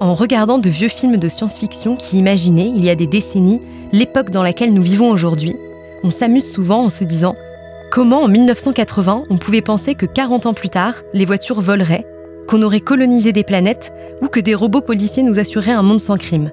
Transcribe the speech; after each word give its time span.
en 0.00 0.14
regardant 0.14 0.58
de 0.58 0.70
vieux 0.70 0.88
films 0.88 1.16
de 1.16 1.28
science-fiction 1.28 1.96
qui 1.96 2.18
imaginaient, 2.18 2.70
il 2.74 2.84
y 2.84 2.90
a 2.90 2.94
des 2.94 3.06
décennies, 3.06 3.60
l'époque 3.92 4.30
dans 4.30 4.42
laquelle 4.42 4.72
nous 4.72 4.82
vivons 4.82 5.10
aujourd'hui, 5.10 5.56
on 6.04 6.10
s'amuse 6.10 6.50
souvent 6.50 6.84
en 6.84 6.88
se 6.88 7.04
disant 7.04 7.34
comment 7.90 8.22
en 8.22 8.28
1980 8.28 9.24
on 9.30 9.38
pouvait 9.38 9.62
penser 9.62 9.94
que 9.94 10.06
40 10.06 10.46
ans 10.46 10.54
plus 10.54 10.68
tard, 10.68 10.94
les 11.12 11.24
voitures 11.24 11.60
voleraient, 11.60 12.06
qu'on 12.46 12.62
aurait 12.62 12.80
colonisé 12.80 13.32
des 13.32 13.44
planètes 13.44 13.92
ou 14.22 14.28
que 14.28 14.40
des 14.40 14.54
robots 14.54 14.80
policiers 14.80 15.22
nous 15.22 15.38
assureraient 15.38 15.72
un 15.72 15.82
monde 15.82 16.00
sans 16.00 16.16
crime. 16.16 16.50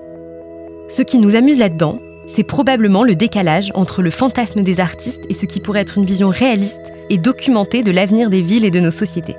Ce 0.89 1.02
qui 1.02 1.20
nous 1.20 1.36
amuse 1.36 1.59
là-dedans, 1.59 2.00
c'est 2.27 2.43
probablement 2.43 3.04
le 3.04 3.16
décalage 3.16 3.71
entre 3.75 4.02
le 4.02 4.09
fantasme 4.09 4.64
des 4.64 4.80
artistes 4.80 5.23
et 5.30 5.36
ce 5.36 5.46
qui 5.46 5.59
pourrait 5.59 5.82
être 5.82 5.98
une 5.98 6.05
vision 6.05 6.30
réaliste 6.30 6.91
et 7.09 7.20
documentée 7.20 7.84
de 7.84 7.91
l'avenir 7.91 8.29
des 8.29 8.41
villes 8.41 8.65
et 8.65 8.71
de 8.71 8.79
nos 8.79 8.91
sociétés. 8.91 9.36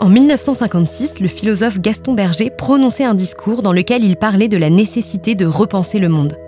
En 0.00 0.08
1956, 0.08 1.20
le 1.20 1.28
philosophe 1.28 1.78
Gaston 1.78 2.14
Berger 2.14 2.48
prononçait 2.48 3.04
un 3.04 3.14
discours 3.14 3.60
dans 3.60 3.74
lequel 3.74 4.02
il 4.02 4.16
parlait 4.16 4.48
de 4.48 4.56
la 4.56 4.70
nécessité 4.70 5.34
de 5.34 5.44
repenser 5.44 5.98
le 5.98 6.08
monde. 6.08 6.38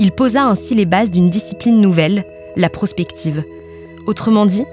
Il 0.00 0.10
posa 0.10 0.46
ainsi 0.46 0.74
les 0.74 0.84
bases 0.84 1.12
d'une 1.12 1.30
discipline 1.30 1.80
nouvelle, 1.80 2.24
la 2.56 2.68
prospective. 2.68 3.44
Autrement 4.08 4.46
dit, 4.46 4.64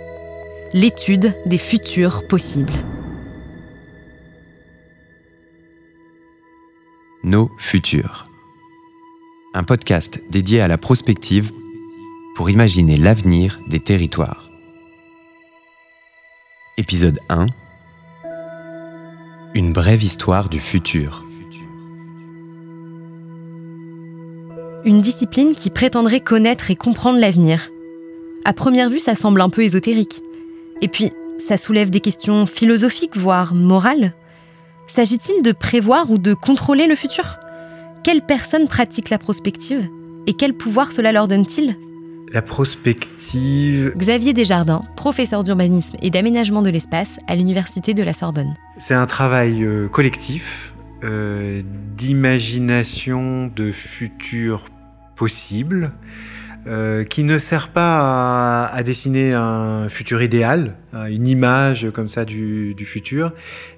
l'étude 0.73 1.35
des 1.45 1.59
futurs 1.59 2.27
possibles. 2.27 2.73
Nos 7.23 7.51
futurs. 7.59 8.27
Un 9.53 9.63
podcast 9.63 10.19
dédié 10.31 10.61
à 10.61 10.67
la 10.67 10.79
prospective 10.79 11.51
pour 12.35 12.49
imaginer 12.49 12.97
l'avenir 12.97 13.59
des 13.69 13.79
territoires. 13.79 14.49
Épisode 16.77 17.19
1 17.29 17.45
une 19.55 19.73
brève 19.73 20.03
histoire 20.03 20.49
du 20.49 20.59
futur. 20.59 21.25
Une 24.85 25.01
discipline 25.01 25.53
qui 25.55 25.69
prétendrait 25.69 26.19
connaître 26.19 26.71
et 26.71 26.75
comprendre 26.75 27.19
l'avenir. 27.19 27.69
À 28.45 28.53
première 28.53 28.89
vue, 28.89 28.99
ça 28.99 29.15
semble 29.15 29.41
un 29.41 29.49
peu 29.49 29.63
ésotérique. 29.63 30.21
Et 30.81 30.87
puis, 30.87 31.11
ça 31.37 31.57
soulève 31.57 31.89
des 31.89 31.99
questions 31.99 32.45
philosophiques, 32.45 33.17
voire 33.17 33.53
morales. 33.53 34.13
S'agit-il 34.87 35.41
de 35.41 35.51
prévoir 35.51 36.09
ou 36.11 36.17
de 36.17 36.33
contrôler 36.33 36.87
le 36.87 36.95
futur? 36.95 37.37
Quelles 38.03 38.25
personnes 38.25 38.67
pratiquent 38.67 39.09
la 39.09 39.17
prospective? 39.17 39.87
Et 40.27 40.33
quel 40.33 40.53
pouvoir 40.53 40.91
cela 40.91 41.11
leur 41.11 41.27
donne-t-il? 41.27 41.75
La 42.31 42.41
prospective. 42.41 43.93
Xavier 43.97 44.33
Desjardins, 44.33 44.81
professeur 44.95 45.43
d'urbanisme 45.43 45.97
et 46.01 46.09
d'aménagement 46.09 46.61
de 46.61 46.69
l'espace 46.69 47.17
à 47.27 47.35
l'Université 47.35 47.93
de 47.93 48.03
la 48.03 48.13
Sorbonne. 48.13 48.53
C'est 48.77 48.93
un 48.93 49.05
travail 49.05 49.63
euh, 49.63 49.87
collectif 49.87 50.73
euh, 51.03 51.61
d'imagination 51.95 53.47
de 53.47 53.71
futurs 53.71 54.69
possibles. 55.15 55.91
Euh, 56.67 57.05
qui 57.05 57.23
ne 57.23 57.37
sert 57.37 57.69
pas 57.69 58.65
à, 58.65 58.83
dessiner 58.83 59.33
un 59.33 59.87
futur 59.87 60.21
idéal, 60.21 60.75
une 61.09 61.25
image 61.25 61.89
comme 61.91 62.09
ça 62.09 62.25
du, 62.25 62.75
futur, 62.85 63.31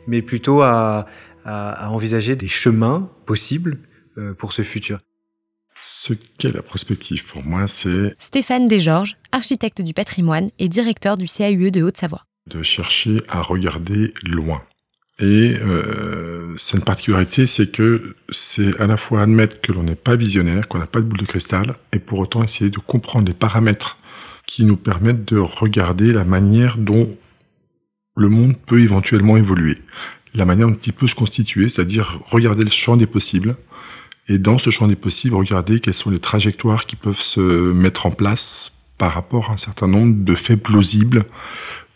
mais 0.08 0.24
plutôt 0.24 0.64
à, 0.64 1.06
envisager 1.46 2.36
des 2.36 2.48
chemins 2.48 3.12
possibles 3.28 3.78
pour 4.40 4.52
ce 4.52 4.64
futur. 4.64 4.98
Ce 5.84 6.14
qu'est 6.14 6.54
la 6.54 6.62
prospective 6.62 7.26
pour 7.26 7.44
moi, 7.44 7.68
c'est... 7.68 8.16
Stéphane 8.20 8.68
Desgeorges, 8.68 9.18
architecte 9.32 9.82
du 9.82 9.96
patrimoine 9.96 10.52
et 10.60 10.70
directeur 10.70 11.18
du 11.18 11.26
CAUE 11.26 11.72
de 11.72 11.82
Haute-Savoie. 11.82 12.24
De 12.48 12.62
chercher 12.62 13.18
à 13.28 13.42
regarder 13.42 14.14
loin. 14.24 14.62
Et 15.18 15.56
euh, 15.60 16.54
c'est 16.56 16.78
une 16.78 16.84
particularité, 16.84 17.48
c'est 17.48 17.72
que 17.72 18.16
c'est 18.30 18.80
à 18.80 18.86
la 18.86 18.96
fois 18.96 19.24
admettre 19.24 19.60
que 19.60 19.72
l'on 19.72 19.82
n'est 19.82 19.96
pas 19.96 20.16
visionnaire, 20.16 20.68
qu'on 20.68 20.78
n'a 20.78 20.86
pas 20.86 21.00
de 21.00 21.06
boule 21.06 21.20
de 21.20 21.26
cristal, 21.26 21.76
et 21.94 22.00
pour 22.00 22.20
autant 22.20 22.44
essayer 22.44 22.70
de 22.70 22.78
comprendre 22.78 23.28
les 23.28 23.34
paramètres 23.34 23.98
qui 24.46 24.66
nous 24.66 24.78
permettent 24.78 25.26
de 25.26 25.40
regarder 25.40 26.14
la 26.14 26.24
manière 26.24 26.78
dont 26.78 27.18
le 28.16 28.30
monde 28.30 28.56
peut 28.56 28.82
éventuellement 28.82 29.36
évoluer, 29.36 29.82
la 30.36 30.46
manière 30.46 30.68
dont 30.68 30.80
il 30.86 30.94
peut 30.94 31.08
se 31.08 31.16
constituer, 31.16 31.70
c'est-à-dire 31.70 32.20
regarder 32.26 32.64
le 32.64 32.70
champ 32.70 32.98
des 32.98 33.08
possibles, 33.08 33.56
et 34.28 34.38
dans 34.38 34.58
ce 34.58 34.70
champ 34.70 34.88
des 34.88 34.96
possibles, 34.96 35.36
regardez 35.36 35.80
quelles 35.80 35.94
sont 35.94 36.10
les 36.10 36.20
trajectoires 36.20 36.86
qui 36.86 36.96
peuvent 36.96 37.22
se 37.22 37.40
mettre 37.40 38.06
en 38.06 38.12
place 38.12 38.72
par 38.98 39.14
rapport 39.14 39.50
à 39.50 39.54
un 39.54 39.58
certain 39.58 39.88
nombre 39.88 40.24
de 40.24 40.36
faits 40.36 40.62
plausibles 40.62 41.26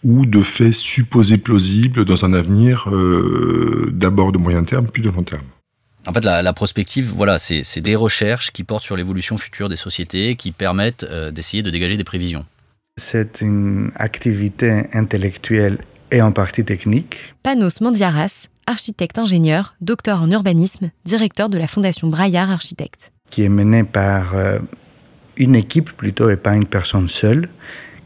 ou 0.03 0.25
de 0.25 0.41
faits 0.41 0.73
supposés 0.73 1.37
plausibles 1.37 2.05
dans 2.05 2.25
un 2.25 2.33
avenir 2.33 2.89
euh, 2.89 3.89
d'abord 3.91 4.31
de 4.31 4.37
moyen 4.37 4.63
terme 4.63 4.87
puis 4.87 5.01
de 5.01 5.09
long 5.09 5.23
terme. 5.23 5.45
En 6.07 6.13
fait, 6.13 6.23
la, 6.23 6.53
prospective, 6.53 7.11
voilà, 7.15 7.39
c'est 7.39 7.81
des 7.81 7.95
recherches 7.95 8.51
qui 8.51 8.63
portent 8.63 8.83
sur 8.83 8.95
l'évolution 8.95 9.37
future 9.37 9.69
des 9.69 9.75
sociétés, 9.75 10.35
qui 10.35 10.51
permettent 10.51 11.03
euh, 11.03 11.31
d'essayer 11.31 11.63
de 11.63 11.71
dégager 11.71 11.97
des 11.97 12.03
prévisions. 12.03 12.45
C'est 12.97 13.41
une 13.41 13.91
activité 13.95 14.83
intellectuelle 14.93 15.79
et 16.11 16.21
en 16.21 16.31
partie 16.31 16.63
technique. 16.63 17.33
Panos 17.41 17.81
Mandiaras, 17.81 18.47
architecte-ingénieur, 18.67 19.75
docteur 19.81 20.21
en 20.21 20.29
urbanisme, 20.31 20.91
directeur 21.05 21.49
de 21.49 21.57
la 21.57 21.67
Fondation 21.67 22.07
Braillard 22.07 22.49
Architecte. 22.51 23.11
Qui 23.29 23.43
est 23.43 23.49
menée 23.49 23.83
par 23.83 24.35
euh, 24.35 24.59
une 25.37 25.55
équipe 25.55 25.91
plutôt 25.91 26.29
et 26.29 26.37
pas 26.37 26.55
une 26.55 26.65
personne 26.65 27.07
seule, 27.07 27.49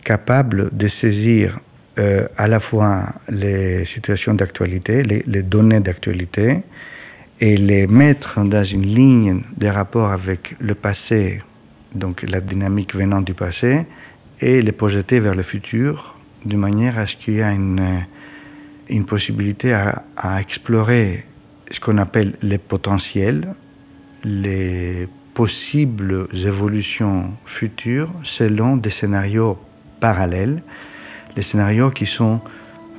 capable 0.03 0.75
de 0.75 0.88
saisir 0.88 1.59
euh, 1.98 2.28
à 2.38 2.48
la 2.48 2.59
fois 2.59 3.14
les 3.30 3.86
situations 3.86 4.34
d'actualité, 4.34 5.03
les, 5.03 5.44
données 5.44 5.80
d'actualité, 5.80 6.59
et 7.42 7.58
les 7.58 7.88
mettre 7.88 8.42
dans 8.44 8.64
une 8.64 8.86
ligne 8.86 9.44
de 9.58 9.68
rapport 9.68 10.12
avec 10.12 10.56
le 10.59 10.75
passé, 10.75 11.42
donc 11.96 12.24
la 12.24 12.42
dynamique 12.42 12.96
venant 12.96 13.22
du 13.22 13.34
passé, 13.34 13.86
et 14.42 14.62
les 14.62 14.72
projeter 14.72 15.19
vers 15.19 15.36
le 15.36 15.44
futur, 15.44 16.16
de 16.46 16.56
manière 16.56 16.98
à 16.98 17.06
ce 17.06 17.16
qu'il 17.16 17.36
y 17.36 17.40
ait 17.40 17.53
une 17.53 18.06
une 18.89 19.05
possibilité 19.05 19.73
à, 19.73 20.03
explorer 20.39 21.25
ce 21.72 21.79
qu'on 21.79 21.97
appelle 21.97 22.33
les 22.41 22.57
potentiels, 22.57 23.53
les 24.23 25.07
possibles 25.33 26.27
évolutions 26.33 27.31
futures 27.45 28.11
selon 28.23 28.77
des 28.77 28.89
scénarios 28.89 29.57
parallèles, 30.00 30.61
les 31.35 31.44
scénarios 31.44 31.91
qui 31.91 32.05
sont 32.05 32.41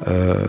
euh, 0.09 0.47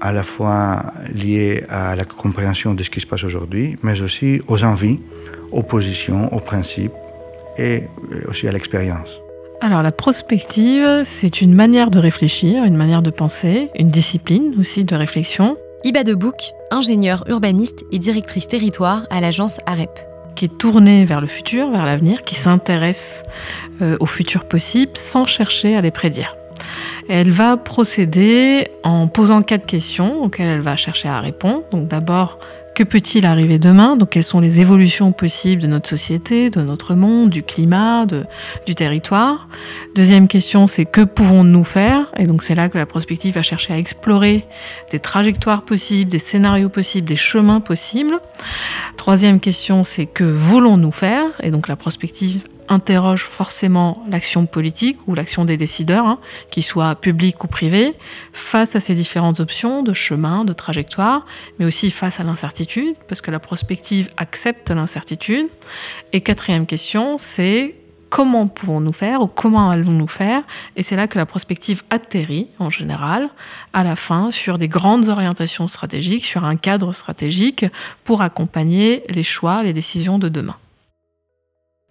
à 0.00 0.10
la 0.10 0.22
fois 0.22 0.92
liés 1.14 1.64
à 1.68 1.94
la 1.94 2.04
compréhension 2.04 2.74
de 2.74 2.82
ce 2.82 2.90
qui 2.90 3.00
se 3.00 3.06
passe 3.06 3.22
aujourd'hui, 3.22 3.76
mais 3.82 4.00
aussi 4.00 4.40
aux 4.48 4.64
envies, 4.64 4.98
aux 5.52 5.62
positions, 5.62 6.32
aux 6.34 6.40
principes 6.40 6.92
et 7.58 7.84
aussi 8.26 8.48
à 8.48 8.52
l'expérience. 8.52 9.20
Alors 9.60 9.82
la 9.82 9.90
prospective, 9.90 11.02
c'est 11.04 11.40
une 11.40 11.52
manière 11.52 11.90
de 11.90 11.98
réfléchir, 11.98 12.62
une 12.62 12.76
manière 12.76 13.02
de 13.02 13.10
penser, 13.10 13.70
une 13.76 13.90
discipline 13.90 14.54
aussi 14.60 14.84
de 14.84 14.94
réflexion. 14.94 15.56
Iba 15.82 16.04
de 16.04 16.14
Bouc, 16.14 16.52
ingénieure 16.70 17.24
urbaniste 17.28 17.84
et 17.90 17.98
directrice 17.98 18.46
territoire 18.46 19.06
à 19.10 19.20
l'agence 19.20 19.58
AREP. 19.66 19.90
Qui 20.36 20.44
est 20.44 20.58
tournée 20.58 21.04
vers 21.04 21.20
le 21.20 21.26
futur, 21.26 21.70
vers 21.70 21.86
l'avenir, 21.86 22.22
qui 22.22 22.36
s'intéresse 22.36 23.24
euh, 23.82 23.96
au 23.98 24.06
futur 24.06 24.44
possible 24.44 24.92
sans 24.94 25.26
chercher 25.26 25.74
à 25.74 25.80
les 25.80 25.90
prédire. 25.90 26.36
Elle 27.08 27.30
va 27.30 27.56
procéder 27.56 28.70
en 28.84 29.08
posant 29.08 29.42
quatre 29.42 29.66
questions 29.66 30.22
auxquelles 30.22 30.48
elle 30.48 30.60
va 30.60 30.76
chercher 30.76 31.08
à 31.08 31.20
répondre. 31.20 31.64
Donc 31.72 31.88
d'abord, 31.88 32.38
que 32.78 32.84
peut-il 32.84 33.26
arriver 33.26 33.58
demain? 33.58 33.96
Donc 33.96 34.10
quelles 34.10 34.22
sont 34.22 34.38
les 34.38 34.60
évolutions 34.60 35.10
possibles 35.10 35.60
de 35.60 35.66
notre 35.66 35.88
société, 35.88 36.48
de 36.48 36.60
notre 36.60 36.94
monde, 36.94 37.28
du 37.28 37.42
climat, 37.42 38.06
du 38.66 38.74
territoire? 38.76 39.48
Deuxième 39.96 40.28
question, 40.28 40.68
c'est 40.68 40.84
que 40.84 41.00
pouvons-nous 41.00 41.64
faire? 41.64 42.06
Et 42.16 42.26
donc 42.26 42.44
c'est 42.44 42.54
là 42.54 42.68
que 42.68 42.78
la 42.78 42.86
prospective 42.86 43.34
va 43.34 43.42
chercher 43.42 43.72
à 43.72 43.78
explorer 43.78 44.46
des 44.92 45.00
trajectoires 45.00 45.64
possibles, 45.64 46.08
des 46.08 46.20
scénarios 46.20 46.68
possibles, 46.68 47.08
des 47.08 47.16
chemins 47.16 47.58
possibles. 47.58 48.20
Troisième 48.96 49.40
question, 49.40 49.82
c'est 49.82 50.06
que 50.06 50.22
voulons-nous 50.22 50.92
faire? 50.92 51.24
Et 51.42 51.50
donc 51.50 51.66
la 51.66 51.74
prospective 51.74 52.44
interroge 52.68 53.24
forcément 53.24 54.04
l'action 54.08 54.46
politique 54.46 54.98
ou 55.06 55.14
l'action 55.14 55.44
des 55.44 55.56
décideurs, 55.56 56.06
hein, 56.06 56.18
qu'ils 56.50 56.62
soient 56.62 56.94
publics 56.94 57.42
ou 57.44 57.46
privés, 57.46 57.94
face 58.32 58.76
à 58.76 58.80
ces 58.80 58.94
différentes 58.94 59.40
options 59.40 59.82
de 59.82 59.92
chemin, 59.92 60.44
de 60.44 60.52
trajectoire, 60.52 61.26
mais 61.58 61.64
aussi 61.64 61.90
face 61.90 62.20
à 62.20 62.24
l'incertitude, 62.24 62.94
parce 63.08 63.20
que 63.20 63.30
la 63.30 63.40
prospective 63.40 64.10
accepte 64.16 64.70
l'incertitude. 64.70 65.48
Et 66.12 66.20
quatrième 66.20 66.66
question, 66.66 67.18
c'est 67.18 67.74
comment 68.08 68.46
pouvons-nous 68.46 68.92
faire 68.92 69.22
ou 69.22 69.26
comment 69.26 69.70
allons-nous 69.70 70.08
faire? 70.08 70.42
Et 70.76 70.82
c'est 70.82 70.96
là 70.96 71.08
que 71.08 71.18
la 71.18 71.26
prospective 71.26 71.82
atterrit, 71.90 72.48
en 72.58 72.70
général, 72.70 73.28
à 73.72 73.84
la 73.84 73.96
fin, 73.96 74.30
sur 74.30 74.58
des 74.58 74.68
grandes 74.68 75.08
orientations 75.08 75.68
stratégiques, 75.68 76.24
sur 76.24 76.44
un 76.44 76.56
cadre 76.56 76.92
stratégique 76.92 77.66
pour 78.04 78.22
accompagner 78.22 79.02
les 79.08 79.22
choix, 79.22 79.62
les 79.62 79.72
décisions 79.72 80.18
de 80.18 80.28
demain. 80.28 80.56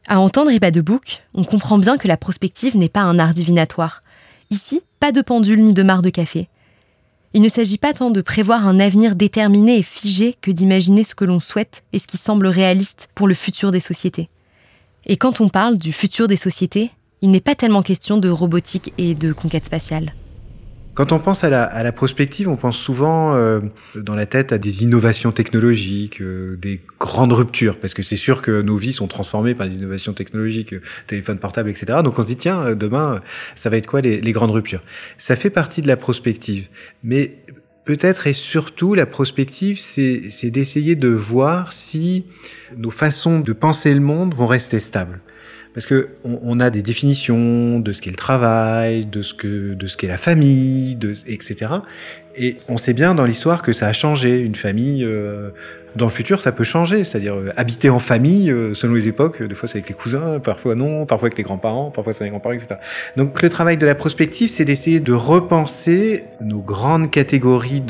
À 0.09 0.21
entendre 0.21 0.51
Iba 0.51 0.71
de 0.71 0.79
Bouc, 0.79 1.21
on 1.33 1.43
comprend 1.43 1.77
bien 1.77 1.97
que 1.97 2.07
la 2.07 2.15
prospective 2.15 2.77
n'est 2.77 2.87
pas 2.87 3.01
un 3.01 3.19
art 3.19 3.33
divinatoire. 3.33 4.03
Ici, 4.49 4.81
pas 5.01 5.11
de 5.11 5.21
pendule 5.21 5.61
ni 5.61 5.73
de 5.73 5.83
marre 5.83 6.01
de 6.01 6.09
café. 6.09 6.47
Il 7.33 7.41
ne 7.41 7.49
s'agit 7.49 7.77
pas 7.77 7.93
tant 7.93 8.09
de 8.09 8.21
prévoir 8.21 8.65
un 8.65 8.79
avenir 8.79 9.15
déterminé 9.15 9.77
et 9.77 9.83
figé 9.83 10.37
que 10.41 10.49
d'imaginer 10.49 11.03
ce 11.03 11.13
que 11.13 11.25
l'on 11.25 11.41
souhaite 11.41 11.83
et 11.91 11.99
ce 11.99 12.07
qui 12.07 12.15
semble 12.15 12.47
réaliste 12.47 13.09
pour 13.15 13.27
le 13.27 13.33
futur 13.33 13.71
des 13.71 13.81
sociétés. 13.81 14.29
Et 15.05 15.17
quand 15.17 15.41
on 15.41 15.49
parle 15.49 15.77
du 15.77 15.91
futur 15.91 16.29
des 16.29 16.37
sociétés, 16.37 16.91
il 17.21 17.29
n'est 17.29 17.41
pas 17.41 17.55
tellement 17.55 17.81
question 17.81 18.17
de 18.17 18.29
robotique 18.29 18.93
et 18.97 19.13
de 19.13 19.33
conquête 19.33 19.65
spatiale. 19.65 20.13
Quand 20.97 21.11
on 21.11 21.19
pense 21.19 21.43
à 21.43 21.51
la, 21.51 21.91
prospective, 21.91 22.49
on 22.49 22.55
pense 22.55 22.75
souvent 22.75 23.35
euh, 23.35 23.59
dans 23.93 24.15
la 24.15 24.25
tête 24.25 24.51
à 24.51 24.57
des 24.57 24.81
innovations 24.83 25.31
technologiques, 25.31 26.23
euh, 26.23 26.55
des 26.55 26.81
grandes 26.99 27.33
ruptures, 27.33 27.77
parce 27.77 27.93
que 27.93 28.01
c'est 28.01 28.15
sûr 28.15 28.41
que 28.41 28.63
nos 28.63 28.77
vies 28.77 28.93
sont 28.93 29.05
transformées 29.05 29.53
par 29.53 29.67
des 29.67 29.75
innovations 29.75 30.13
technologiques, 30.13 30.73
euh, 30.73 30.81
téléphones 31.05 31.37
portables, 31.37 31.69
etc. 31.69 31.99
Donc 32.03 32.17
on 32.17 32.23
se 32.23 32.27
dit, 32.29 32.35
tiens, 32.35 32.73
demain, 32.73 33.21
ça 33.53 33.69
va 33.69 33.77
être 33.77 33.85
quoi 33.85 34.01
les, 34.01 34.17
les 34.17 34.31
grandes 34.31 34.49
ruptures? 34.49 34.81
Ça 35.19 35.35
fait 35.35 35.51
partie 35.51 35.83
de 35.83 35.87
la 35.87 35.97
prospective. 35.97 36.67
Mais 37.03 37.43
peut-être 37.85 38.25
et 38.25 38.33
surtout, 38.33 38.95
la 38.95 39.05
prospective, 39.05 39.77
c'est 39.77 40.49
d'essayer 40.49 40.95
de 40.95 41.09
voir 41.09 41.73
si 41.73 42.25
nos 42.75 42.89
façons 42.89 43.39
de 43.39 43.53
penser 43.53 43.93
le 43.93 43.99
monde 43.99 44.33
vont 44.33 44.47
rester 44.47 44.79
stables 44.79 45.21
parce 45.77 45.85
que 45.85 46.09
on, 46.23 46.59
a 46.59 46.71
des 46.71 46.81
définitions 46.81 47.79
de 47.79 47.91
ce 47.91 48.01
qu'est 48.01 48.09
le 48.09 48.15
travail, 48.15 49.05
de 49.05 49.21
ce 49.21 49.35
que 49.35 49.75
de 49.75 49.85
ce 49.85 49.95
qu'est 49.95 50.07
la 50.07 50.17
famille, 50.17 50.97
etc. 51.27 51.67
Et 52.35 52.57
on 52.67 52.77
sait 52.77 52.93
bien 52.93 53.13
dans 53.13 53.25
l'histoire 53.25 53.61
que 53.61 53.73
ça 53.73 53.85
a 53.85 53.93
changé. 53.93 54.39
Une 54.39 54.55
famille, 54.55 55.05
euh, 55.05 55.51
dans 55.95 56.05
le 56.05 56.11
futur, 56.11 56.41
ça 56.41 56.51
peut 56.51 56.63
changer. 56.63 57.03
C'est-à-dire 57.03 57.35
euh, 57.35 57.51
habiter 57.57 57.91
en 57.91 57.99
famille, 57.99 58.49
euh, 58.49 58.73
selon 58.73 58.95
les 58.95 59.07
époques, 59.07 59.43
des 59.43 59.53
fois 59.53 59.69
c'est 59.69 59.77
avec 59.77 59.87
les 59.87 59.93
cousins, 59.93 60.39
parfois 60.39 60.73
non, 60.73 61.05
parfois 61.05 61.27
avec 61.27 61.37
les 61.37 61.43
grands-parents, 61.43 61.91
parfois 61.91 62.11
c'est 62.11 62.23
avec 62.23 62.31
les 62.33 62.39
grands-parents, 62.39 62.55
etc. 62.55 62.81
Donc 63.15 63.39
le 63.43 63.49
travail 63.49 63.77
de 63.77 63.85
la 63.85 63.93
prospective, 63.93 64.49
c'est 64.49 64.65
d'essayer 64.65 64.99
de 64.99 65.13
repenser 65.13 66.23
nos 66.41 66.61
grandes 66.61 67.11
catégories 67.11 67.83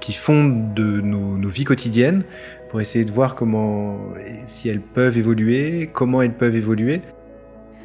qui 0.00 0.14
fondent 0.14 0.72
de 0.72 1.02
nos, 1.02 1.36
nos 1.36 1.48
vies 1.50 1.64
quotidiennes 1.64 2.24
pour 2.70 2.80
essayer 2.80 3.04
de 3.04 3.12
voir 3.12 3.34
comment, 3.34 3.98
si 4.46 4.70
elles 4.70 4.80
peuvent 4.80 5.18
évoluer, 5.18 5.90
comment 5.92 6.22
elles 6.22 6.34
peuvent 6.34 6.56
évoluer, 6.56 7.02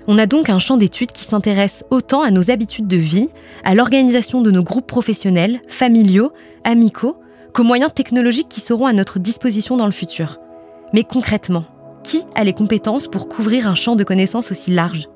on 0.08 0.18
a 0.18 0.26
donc 0.26 0.50
un 0.50 0.60
champ 0.60 0.78
d'études 0.78 1.12
qui 1.12 1.24
s'intéresse 1.24 1.84
autant 1.90 2.22
à 2.22 2.32
nos 2.32 2.52
habitudes 2.52 2.88
de 2.88 2.98
vie, 2.98 3.30
à 3.64 3.76
l'organisation 3.76 4.42
de 4.42 4.52
nos 4.52 4.64
groupes 4.64 4.88
professionnels, 4.88 5.62
familiaux, 5.68 6.32
amicaux, 6.64 7.18
qu'aux 7.54 7.64
moyens 7.64 7.94
technologiques 7.94 8.50
qui 8.50 8.60
seront 8.60 8.86
à 8.86 8.94
notre 8.94 9.20
disposition 9.20 9.78
dans 9.78 9.86
le 9.86 9.92
futur. 9.92 10.40
Mais 10.94 11.04
concrètement, 11.04 11.66
qui 12.04 12.22
a 12.36 12.44
les 12.44 12.54
compétences 12.54 13.08
pour 13.08 13.30
couvrir 13.30 13.68
un 13.68 13.76
champ 13.76 13.96
de 13.96 14.04
connaissances 14.04 14.52
aussi 14.52 14.72
large? 14.72 15.08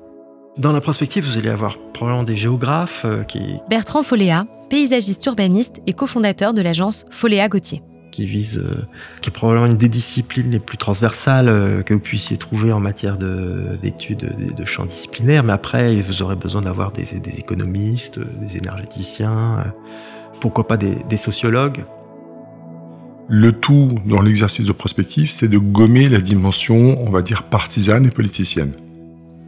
Dans 0.56 0.72
la 0.72 0.80
prospective, 0.80 1.24
vous 1.24 1.38
allez 1.38 1.50
avoir 1.50 1.78
probablement 1.92 2.24
des 2.24 2.36
géographes 2.36 3.04
euh, 3.04 3.22
qui... 3.22 3.58
Bertrand 3.68 4.02
Foléa, 4.02 4.46
paysagiste 4.70 5.24
urbaniste 5.26 5.76
et 5.86 5.92
cofondateur 5.92 6.54
de 6.54 6.62
l'agence 6.62 7.04
Foléa 7.10 7.48
Gauthier 7.48 7.82
qui 8.10 8.26
vise, 8.26 8.58
euh, 8.58 8.86
qui 9.20 9.30
est 9.30 9.32
probablement 9.32 9.66
une 9.66 9.76
des 9.76 9.88
disciplines 9.88 10.50
les 10.50 10.58
plus 10.58 10.78
transversales 10.78 11.48
euh, 11.48 11.82
que 11.82 11.94
vous 11.94 12.00
puissiez 12.00 12.36
trouver 12.36 12.72
en 12.72 12.80
matière 12.80 13.16
d'études 13.16 14.34
de, 14.38 14.52
de, 14.52 14.64
champs 14.66 14.86
disciplinaires. 14.86 15.44
Mais 15.44 15.52
après, 15.52 15.96
vous 15.96 16.22
aurez 16.22 16.36
besoin 16.36 16.62
d'avoir 16.62 16.92
des, 16.92 17.14
économistes, 17.38 18.18
des 18.18 18.56
énergéticiens, 18.56 19.58
euh, 19.58 19.70
pourquoi 20.40 20.66
pas 20.66 20.76
des, 20.76 20.96
des 21.08 21.16
sociologues. 21.16 21.84
Le 23.28 23.52
tout 23.52 23.94
dans 24.06 24.22
l'exercice 24.22 24.64
de 24.64 24.72
prospective, 24.72 25.30
c'est 25.30 25.48
de 25.48 25.58
gommer 25.58 26.08
la 26.08 26.20
dimension, 26.20 26.98
on 27.02 27.10
va 27.10 27.20
dire, 27.20 27.42
partisane 27.42 28.06
et 28.06 28.10
politicienne. 28.10 28.72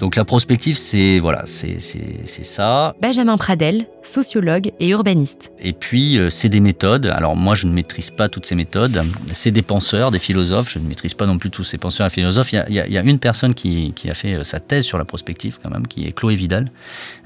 Donc 0.00 0.16
la 0.16 0.24
prospective, 0.24 0.78
c'est 0.78 1.18
voilà, 1.18 1.42
c'est 1.44 1.78
ça. 1.78 2.94
Benjamin 3.02 3.36
Pradel, 3.36 3.86
sociologue 4.02 4.72
et 4.80 4.88
urbaniste. 4.88 5.52
Et 5.60 5.74
puis 5.74 6.16
euh, 6.16 6.30
c'est 6.30 6.48
des 6.48 6.60
méthodes. 6.60 7.04
Alors 7.04 7.36
moi, 7.36 7.54
je 7.54 7.66
ne 7.66 7.72
maîtrise 7.72 8.08
pas 8.08 8.30
toutes 8.30 8.46
ces 8.46 8.54
méthodes. 8.54 9.02
C'est 9.34 9.50
des 9.50 9.60
penseurs, 9.60 10.10
des 10.10 10.18
philosophes. 10.18 10.70
Je 10.70 10.78
ne 10.78 10.88
maîtrise 10.88 11.12
pas 11.12 11.26
non 11.26 11.36
plus 11.36 11.50
tous 11.50 11.64
ces 11.64 11.76
penseurs 11.76 12.06
et 12.06 12.10
philosophes. 12.10 12.54
Il 12.54 12.72
y 12.72 12.98
a, 12.98 13.02
une 13.02 13.18
personne 13.18 13.52
qui, 13.52 13.92
a 14.08 14.14
fait 14.14 14.36
euh, 14.36 14.44
sa 14.44 14.58
thèse 14.58 14.86
sur 14.86 14.96
la 14.96 15.04
prospective 15.04 15.58
quand 15.62 15.70
même, 15.70 15.86
qui 15.86 16.06
est 16.06 16.12
Chloé 16.12 16.34
Vidal. 16.34 16.70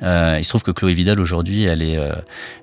Euh, 0.03 0.37
il 0.41 0.45
se 0.45 0.49
trouve 0.49 0.65
que 0.65 0.73
Chloé 0.73 0.95
Vidal 0.95 1.21
aujourd'hui, 1.21 1.63
elle 1.63 1.81
est, 1.81 1.97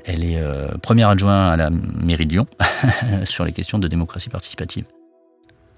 elle 0.05 0.25
est 0.25 0.41
première 0.81 1.07
adjointe 1.07 1.53
à 1.53 1.55
la 1.55 1.69
mairie 1.69 2.25
de 2.25 2.31
Lyon 2.33 2.47
sur 3.23 3.45
les 3.45 3.53
questions 3.53 3.79
de 3.79 3.87
démocratie 3.87 4.29
participative 4.29 4.83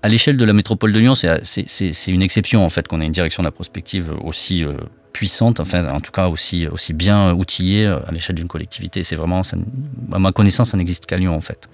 à 0.03 0.09
l'échelle 0.09 0.35
de 0.35 0.43
la 0.43 0.53
métropole 0.53 0.91
de 0.91 0.99
Lyon, 0.99 1.15
c'est 1.15 2.07
une 2.07 2.21
exception 2.21 2.63
en 2.63 2.69
fait 2.69 2.87
qu'on 2.87 2.99
ait 2.99 3.05
une 3.05 3.13
direction 3.13 3.41
de 3.41 3.47
la 3.47 3.51
prospective 3.51 4.11
aussi 4.21 4.65
euh, 4.65 4.73
puissante, 5.13 5.61
enfin 5.61 5.87
en 5.87 6.01
tout 6.01 6.11
cas 6.11 6.27
aussi, 6.27 6.67
aussi 6.67 6.91
bien 6.91 7.31
outillée 7.33 7.85
euh, 7.85 8.05
à 8.05 8.11
l'échelle 8.11 8.35
d'une 8.35 8.49
collectivité. 8.49 9.05
C'est 9.05 9.15
vraiment, 9.15 9.41
à 10.11 10.19
ma 10.19 10.33
connaissance, 10.33 10.71
ça 10.71 10.77
n'existe 10.77 11.05
qu'à 11.05 11.15
Lyon 11.15 11.33
en 11.33 11.39
fait. 11.39 11.69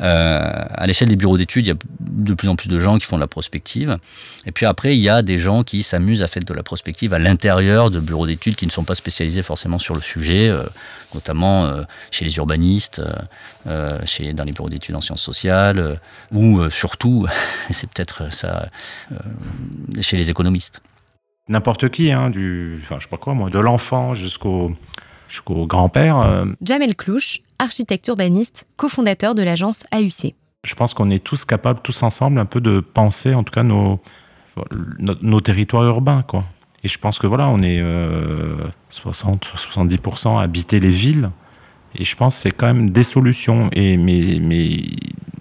Euh, 0.00 0.64
à 0.68 0.86
l'échelle 0.86 1.08
des 1.08 1.16
bureaux 1.16 1.36
d'études, 1.36 1.66
il 1.66 1.70
y 1.70 1.72
a 1.72 1.76
de 2.18 2.34
plus 2.34 2.48
en 2.48 2.56
plus 2.56 2.68
de 2.68 2.78
gens 2.78 2.98
qui 2.98 3.06
font 3.06 3.16
de 3.16 3.20
la 3.20 3.26
prospective. 3.26 3.96
Et 4.46 4.52
puis 4.52 4.66
après, 4.66 4.96
il 4.96 5.00
y 5.00 5.08
a 5.08 5.22
des 5.22 5.38
gens 5.38 5.62
qui 5.64 5.82
s'amusent 5.82 6.22
à 6.22 6.26
faire 6.26 6.44
de 6.44 6.54
la 6.54 6.62
prospective 6.62 7.14
à 7.14 7.18
l'intérieur 7.18 7.90
de 7.90 8.00
bureaux 8.00 8.26
d'études 8.26 8.56
qui 8.56 8.66
ne 8.66 8.70
sont 8.70 8.84
pas 8.84 8.94
spécialisés 8.94 9.42
forcément 9.42 9.78
sur 9.78 9.94
le 9.94 10.00
sujet, 10.00 10.48
euh, 10.48 10.64
notamment 11.14 11.72
chez 12.10 12.24
les 12.24 12.36
urbanistes, 12.36 13.00
chez, 14.04 14.34
dans 14.34 14.44
les 14.44 14.52
bureaux 14.52 14.68
d'études 14.68 14.94
en 14.94 15.00
sciences 15.00 15.22
sociales, 15.22 15.98
ou 16.32 16.68
surtout, 16.68 17.26
c'est 17.70 17.88
peut-être 17.88 18.32
ça, 18.32 18.68
chez 20.00 20.16
les 20.16 20.30
économistes 20.30 20.82
n'importe 21.48 21.88
qui, 21.88 22.12
hein, 22.12 22.30
du, 22.30 22.80
enfin, 22.84 22.96
je 22.98 23.04
sais 23.04 23.10
pas 23.10 23.16
quoi, 23.16 23.34
moi, 23.34 23.50
de 23.50 23.58
l'enfant 23.58 24.14
jusqu'au 24.14 24.72
jusqu'au 25.28 25.66
grand-père. 25.66 26.18
Euh. 26.18 26.46
Jamel 26.62 26.96
Clouche, 26.96 27.40
architecte 27.58 28.06
urbaniste, 28.08 28.64
cofondateur 28.76 29.34
de 29.34 29.42
l'agence 29.42 29.84
AUC. 29.92 30.34
Je 30.64 30.74
pense 30.74 30.94
qu'on 30.94 31.10
est 31.10 31.22
tous 31.22 31.44
capables, 31.44 31.80
tous 31.82 32.02
ensemble, 32.02 32.40
un 32.40 32.44
peu 32.44 32.60
de 32.60 32.80
penser, 32.80 33.34
en 33.34 33.44
tout 33.44 33.52
cas, 33.52 33.62
nos, 33.62 34.00
nos, 35.22 35.40
territoires 35.40 35.84
urbains, 35.84 36.22
quoi. 36.22 36.44
Et 36.82 36.88
je 36.88 36.98
pense 36.98 37.18
que 37.18 37.26
voilà, 37.26 37.48
on 37.48 37.62
est 37.62 37.82
60, 38.90 39.46
70% 39.56 40.38
à 40.38 40.42
habiter 40.42 40.80
les 40.80 40.90
villes. 40.90 41.30
Et 41.94 42.04
je 42.04 42.16
pense 42.16 42.36
que 42.36 42.42
c'est 42.42 42.50
quand 42.50 42.66
même 42.66 42.90
des 42.90 43.02
solutions. 43.02 43.70
Et, 43.72 43.96
mais, 43.96 44.38
mais 44.40 44.66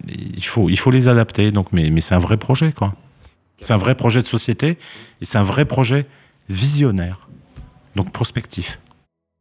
il, 0.08 0.46
faut, 0.46 0.70
il 0.70 0.78
faut 0.78 0.92
les 0.92 1.08
adapter. 1.08 1.52
Donc, 1.52 1.74
mais, 1.74 1.90
mais 1.90 2.02
c'est 2.02 2.16
un 2.16 2.20
vrai 2.20 2.38
projet, 2.38 2.72
quoi. 2.72 2.94
C'est 3.60 3.74
un 3.74 3.78
vrai 3.78 3.96
projet 3.96 4.22
de 4.22 4.28
société 4.28 4.78
et 5.22 5.26
c'est 5.26 5.38
un 5.38 5.44
vrai 5.44 5.66
projet 5.66 6.06
visionnaire, 6.48 7.28
donc 7.96 8.12
prospectif. 8.12 8.80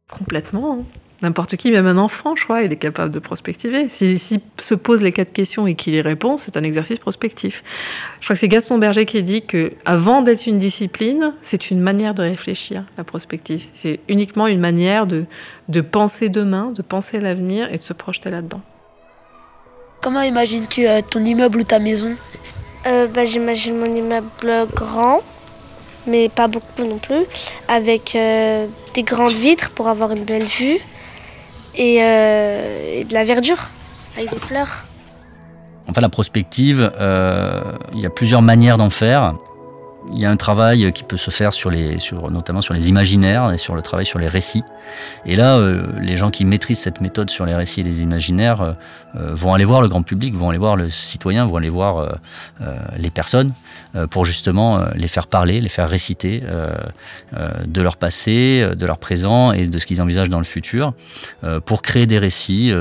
Complètement. 0.09 0.79
Hein. 0.79 0.83
N'importe 1.23 1.55
qui, 1.55 1.71
même 1.71 1.87
un 1.87 1.97
enfant, 1.97 2.35
je 2.35 2.43
crois, 2.43 2.61
il 2.61 2.71
est 2.71 2.77
capable 2.77 3.11
de 3.11 3.17
prospectiver. 3.17 3.89
S'il 3.89 4.19
se 4.19 4.75
pose 4.75 5.01
les 5.01 5.11
quatre 5.11 5.33
questions 5.33 5.65
et 5.65 5.73
qu'il 5.73 5.95
y 5.95 6.01
répond, 6.01 6.37
c'est 6.37 6.57
un 6.57 6.63
exercice 6.63 6.99
prospectif. 6.99 7.63
Je 8.19 8.25
crois 8.27 8.35
que 8.35 8.39
c'est 8.39 8.47
Gaston 8.47 8.77
Berger 8.77 9.05
qui 9.05 9.23
dit 9.23 9.41
que, 9.41 9.73
avant 9.85 10.21
d'être 10.21 10.45
une 10.45 10.59
discipline, 10.59 11.33
c'est 11.41 11.71
une 11.71 11.79
manière 11.79 12.13
de 12.13 12.21
réfléchir, 12.21 12.83
la 12.99 13.03
prospective. 13.03 13.65
C'est 13.73 13.99
uniquement 14.07 14.45
une 14.45 14.59
manière 14.59 15.07
de, 15.07 15.25
de 15.69 15.81
penser 15.81 16.29
demain, 16.29 16.71
de 16.75 16.83
penser 16.83 17.19
l'avenir 17.19 17.73
et 17.73 17.77
de 17.77 17.83
se 17.83 17.93
projeter 17.93 18.29
là-dedans. 18.29 18.61
Comment 20.01 20.21
imagines-tu 20.21 20.87
euh, 20.87 21.01
ton 21.01 21.25
immeuble 21.25 21.61
ou 21.61 21.63
ta 21.63 21.79
maison? 21.79 22.15
Euh, 22.85 23.07
bah, 23.07 23.25
J'imagine 23.25 23.79
mon 23.79 23.93
immeuble 23.93 24.67
grand, 24.75 25.21
mais 26.05 26.29
pas 26.29 26.47
beaucoup 26.47 26.83
non 26.83 26.99
plus, 26.99 27.23
avec 27.67 28.15
euh, 28.15 28.67
des 28.93 29.01
grandes 29.01 29.31
vitres 29.31 29.71
pour 29.71 29.87
avoir 29.87 30.11
une 30.11 30.23
belle 30.23 30.45
vue 30.45 30.77
et, 31.77 31.99
euh, 32.01 33.03
de 33.03 33.13
la 33.13 33.23
verdure, 33.23 33.69
avec 34.17 34.29
des 34.31 34.39
fleurs. 34.39 34.85
Enfin, 35.87 36.01
la 36.01 36.09
prospective, 36.09 36.91
il 37.93 37.99
y 37.99 38.05
a 38.05 38.09
plusieurs 38.09 38.41
manières 38.41 38.77
d'en 38.77 38.89
faire. 38.89 39.35
Il 40.13 40.19
y 40.19 40.25
a 40.25 40.31
un 40.31 40.37
travail 40.37 40.91
qui 40.93 41.03
peut 41.03 41.17
se 41.17 41.31
faire 41.31 41.53
sur 41.53 41.69
les, 41.69 41.99
sur, 41.99 42.29
notamment 42.31 42.61
sur 42.61 42.73
les 42.73 42.89
imaginaires 42.89 43.51
et 43.51 43.57
sur 43.57 43.75
le 43.75 43.81
travail 43.81 44.05
sur 44.05 44.19
les 44.19 44.27
récits. 44.27 44.63
Et 45.25 45.35
là, 45.35 45.59
les 46.01 46.15
gens 46.17 46.29
qui 46.29 46.45
maîtrisent 46.45 46.79
cette 46.79 47.01
méthode 47.01 47.29
sur 47.29 47.45
les 47.45 47.53
récits 47.53 47.81
et 47.81 47.83
les 47.83 48.03
imaginaires 48.03 48.75
vont 49.13 49.53
aller 49.53 49.65
voir 49.65 49.81
le 49.81 49.87
grand 49.87 50.03
public, 50.03 50.35
vont 50.35 50.49
aller 50.49 50.59
voir 50.59 50.75
le 50.75 50.89
citoyen, 50.89 51.45
vont 51.45 51.57
aller 51.57 51.69
voir 51.69 52.19
les 52.97 53.09
personnes 53.09 53.51
euh, 53.85 53.86
pour 54.05 54.25
justement 54.25 54.77
euh, 54.77 54.89
les 54.95 55.07
faire 55.07 55.27
parler, 55.27 55.61
les 55.61 55.69
faire 55.69 55.89
réciter 55.89 56.43
euh, 56.45 56.75
de 57.65 57.81
leur 57.81 57.97
passé, 57.97 58.67
de 58.75 58.85
leur 58.85 58.97
présent 58.99 59.51
et 59.51 59.65
de 59.65 59.79
ce 59.79 59.85
qu'ils 59.85 60.01
envisagent 60.01 60.29
dans 60.29 60.37
le 60.37 60.45
futur, 60.45 60.93
pour 61.65 61.81
créer 61.81 62.05
des 62.05 62.19
récits, 62.19 62.71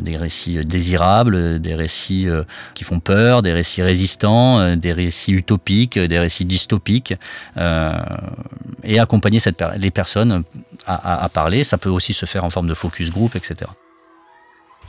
des 0.00 0.16
récits 0.16 0.58
désirables, 0.64 1.60
des 1.60 1.74
récits 1.74 2.26
qui 2.74 2.84
font 2.84 3.00
peur, 3.00 3.42
des 3.42 3.52
récits 3.52 3.82
résistants, 3.82 4.76
des 4.76 4.92
récits 4.92 5.32
utopiques, 5.32 5.98
des 5.98 6.18
récits 6.18 6.44
dystopiques, 6.44 7.14
et 7.56 8.98
accompagner 8.98 9.40
cette, 9.40 9.62
les 9.78 9.90
personnes 9.90 10.44
à, 10.86 11.28
parler. 11.32 11.64
Ça 11.64 11.78
peut 11.78 11.90
aussi 11.90 12.12
se 12.12 12.26
faire 12.26 12.44
en 12.44 12.50
forme 12.50 12.68
de 12.68 12.74
focus 12.74 13.10
group, 13.10 13.36
etc. 13.36 13.70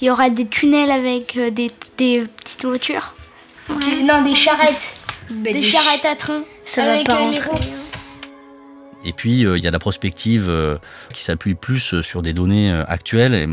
Il 0.02 0.06
y 0.06 0.10
aura 0.10 0.30
des 0.30 0.48
tunnels 0.48 0.92
avec 0.92 1.38
des, 1.54 1.70
petites 1.70 2.66
voitures. 2.66 3.14
Non, 3.70 4.24
des 4.24 4.36
charrettes 4.36 4.96
des, 5.30 5.62
charrettes 5.62 6.06
à 6.06 6.16
train. 6.16 6.44
Ça 6.66 6.86
va 6.86 7.04
pas 7.04 7.22
euh, 7.22 7.34
Et 9.04 9.14
puis, 9.14 9.46
euh, 9.46 9.58
il 9.58 9.64
y 9.64 9.68
a 9.68 9.72
la 9.72 9.80
prospective 9.80 10.48
euh, 10.50 10.78
qui 11.14 11.24
s'appuie 11.24 11.56
plus 11.56 12.02
sur 12.02 12.22
des 12.22 12.34
données 12.34 12.72
actuelles. 12.88 13.50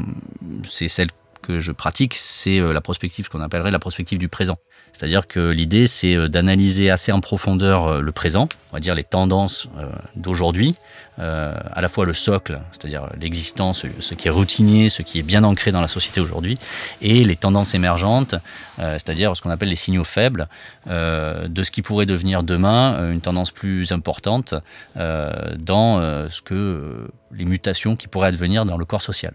C'est 0.65 0.89
celle 0.89 1.09
que 1.43 1.61
je 1.61 1.73
pratique, 1.73 2.15
c'est 2.15 2.61
la 2.61 2.81
prospective 2.81 3.29
qu'on 3.29 3.41
appellerait 3.41 3.71
la 3.71 3.79
prospective 3.79 4.19
du 4.19 4.29
présent. 4.29 4.57
C'est-à-dire 4.93 5.27
que 5.27 5.51
l'idée, 5.51 5.87
c'est 5.87 6.29
d'analyser 6.29 6.91
assez 6.91 7.13
en 7.13 7.21
profondeur 7.21 8.01
le 8.01 8.13
présent, 8.13 8.49
on 8.71 8.77
va 8.77 8.81
dire 8.81 8.95
les 8.95 9.05
tendances 9.05 9.69
d'aujourd'hui, 10.17 10.75
à 11.19 11.81
la 11.81 11.89
fois 11.89 12.07
le 12.07 12.15
socle, 12.15 12.61
c'est-à-dire 12.71 13.09
l'existence, 13.21 13.85
ce 14.01 14.15
qui 14.15 14.29
est 14.29 14.31
routinier, 14.31 14.89
ce 14.89 15.03
qui 15.03 15.19
est 15.19 15.23
bien 15.23 15.45
ancré 15.45 15.73
dans 15.73 15.81
la 15.81 15.89
société 15.89 16.21
aujourd'hui, 16.21 16.59
et 17.01 17.25
les 17.25 17.37
tendances 17.37 17.75
émergentes, 17.75 18.35
c'est-à-dire 18.79 19.37
ce 19.37 19.43
qu'on 19.43 19.51
appelle 19.51 19.71
les 19.71 19.77
signaux 19.77 20.05
faibles 20.05 20.49
de 20.87 21.65
ce 21.65 21.71
qui 21.71 21.83
pourrait 21.83 22.07
devenir 22.07 22.43
demain 22.43 23.11
une 23.11 23.21
tendance 23.21 23.51
plus 23.51 23.93
importante 23.93 24.55
dans 24.95 26.29
ce 26.29 26.41
que 26.43 27.09
les 27.33 27.45
mutations 27.45 27.97
qui 27.97 28.09
pourraient 28.09 28.29
advenir 28.29 28.65
dans 28.65 28.77
le 28.77 28.85
corps 28.85 29.03
social. 29.03 29.35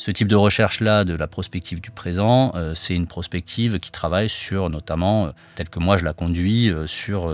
Ce 0.00 0.10
type 0.10 0.28
de 0.28 0.34
recherche-là, 0.34 1.04
de 1.04 1.14
la 1.14 1.26
prospective 1.26 1.82
du 1.82 1.90
présent, 1.90 2.52
euh, 2.54 2.74
c'est 2.74 2.94
une 2.94 3.06
prospective 3.06 3.78
qui 3.80 3.90
travaille 3.90 4.30
sur, 4.30 4.70
notamment, 4.70 5.26
euh, 5.26 5.30
telle 5.56 5.68
que 5.68 5.78
moi 5.78 5.98
je 5.98 6.06
la 6.06 6.14
conduis, 6.14 6.70
euh, 6.70 6.86
sur, 6.86 7.30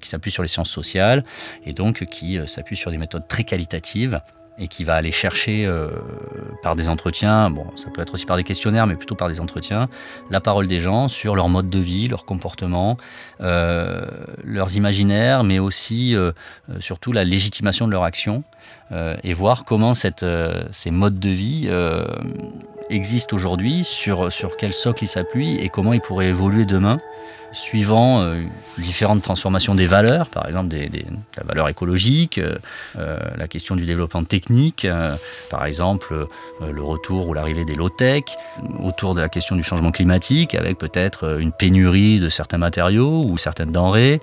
qui 0.00 0.08
s'appuie 0.08 0.30
sur 0.30 0.42
les 0.42 0.48
sciences 0.48 0.70
sociales, 0.70 1.24
et 1.66 1.74
donc 1.74 2.06
qui 2.06 2.38
s'appuie 2.46 2.74
sur 2.74 2.90
des 2.90 2.96
méthodes 2.96 3.28
très 3.28 3.44
qualitatives, 3.44 4.22
et 4.58 4.66
qui 4.66 4.82
va 4.82 4.94
aller 4.94 5.10
chercher 5.10 5.70
par 6.62 6.76
des 6.76 6.88
entretiens, 6.88 7.50
bon, 7.50 7.66
ça 7.76 7.90
peut 7.90 8.00
être 8.00 8.14
aussi 8.14 8.24
par 8.24 8.38
des 8.38 8.44
questionnaires, 8.44 8.86
mais 8.86 8.94
plutôt 8.94 9.14
par 9.14 9.28
des 9.28 9.42
entretiens, 9.42 9.86
la 10.30 10.40
parole 10.40 10.66
des 10.66 10.80
gens 10.80 11.08
sur 11.08 11.36
leur 11.36 11.50
mode 11.50 11.68
de 11.68 11.78
vie, 11.78 12.08
leur 12.08 12.24
comportement, 12.24 12.96
leurs 13.38 14.76
imaginaires, 14.76 15.44
mais 15.44 15.58
aussi 15.58 16.16
surtout 16.80 17.12
la 17.12 17.24
légitimation 17.24 17.86
de 17.86 17.92
leur 17.92 18.04
action. 18.04 18.42
Euh, 18.92 19.16
et 19.24 19.32
voir 19.32 19.64
comment 19.64 19.92
euh, 20.22 20.64
ces 20.70 20.90
modes 20.92 21.18
de 21.18 21.28
vie 21.28 21.66
euh, 21.66 22.06
existent 22.88 23.34
aujourd'hui, 23.34 23.82
sur, 23.82 24.30
sur 24.30 24.56
quel 24.56 24.72
socle 24.72 25.04
ils 25.04 25.08
s'appuient 25.08 25.58
et 25.58 25.68
comment 25.68 25.92
ils 25.92 26.00
pourraient 26.00 26.28
évoluer 26.28 26.64
demain 26.64 26.98
suivant 27.52 28.34
différentes 28.76 29.22
transformations 29.22 29.74
des 29.74 29.86
valeurs, 29.86 30.26
par 30.26 30.46
exemple 30.46 30.68
des, 30.68 30.90
la 31.38 31.44
valeur 31.44 31.68
écologique, 31.68 32.38
la 32.96 33.48
question 33.48 33.76
du 33.76 33.86
développement 33.86 34.24
technique, 34.24 34.86
par 35.48 35.64
exemple 35.64 36.26
le 36.60 36.82
retour 36.82 37.28
ou 37.28 37.32
l'arrivée 37.32 37.64
des 37.64 37.74
low-tech, 37.74 38.24
autour 38.80 39.14
de 39.14 39.22
la 39.22 39.30
question 39.30 39.56
du 39.56 39.62
changement 39.62 39.90
climatique, 39.90 40.54
avec 40.54 40.76
peut-être 40.76 41.40
une 41.40 41.52
pénurie 41.52 42.20
de 42.20 42.28
certains 42.28 42.58
matériaux 42.58 43.24
ou 43.26 43.38
certaines 43.38 43.72
denrées, 43.72 44.20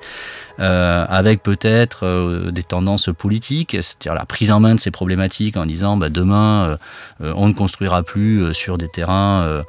avec 0.59 1.41
peut-être 1.41 2.51
des 2.51 2.63
tendances 2.63 3.09
politiques, 3.17 3.77
c'est-à-dire 3.81 4.13
la 4.13 4.25
prise 4.33 4.51
en 4.51 4.59
main 4.59 4.73
de 4.73 4.79
ces 4.79 4.89
problématiques 4.89 5.57
en 5.57 5.67
disant 5.67 5.95
bah, 5.95 6.09
demain 6.09 6.77
on 7.21 7.47
ne 7.47 7.53
construira 7.53 8.01
plus 8.01 8.51
sur 8.53 8.79
des 8.79 8.87
terrains 8.87 9.63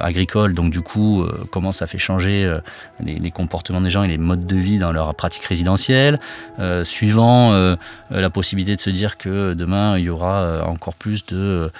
agricoles, 0.00 0.52
donc 0.52 0.70
du 0.70 0.80
coup 0.80 1.24
comment 1.52 1.70
ça 1.70 1.86
fait 1.86 1.98
changer 1.98 2.58
les, 3.00 3.30
comportements 3.30 3.80
des 3.80 3.90
gens 3.90 4.02
et 4.02 4.08
les 4.08 4.18
modes 4.18 4.46
de 4.46 4.56
vie 4.56 4.78
dans 4.78 4.92
leur 4.92 5.14
pratique 5.14 5.44
résidentielle, 5.44 6.18
euh, 6.58 6.84
suivant 6.84 7.52
euh, 7.52 7.76
la 8.10 8.30
possibilité 8.30 8.74
de 8.74 8.80
se 8.80 8.90
dire 8.90 9.16
que 9.16 9.54
demain 9.54 9.96
il 9.98 10.04
y 10.04 10.10
aura 10.10 10.42
euh, 10.42 10.62
encore 10.62 10.94
plus 10.94 11.24
de 11.26 11.70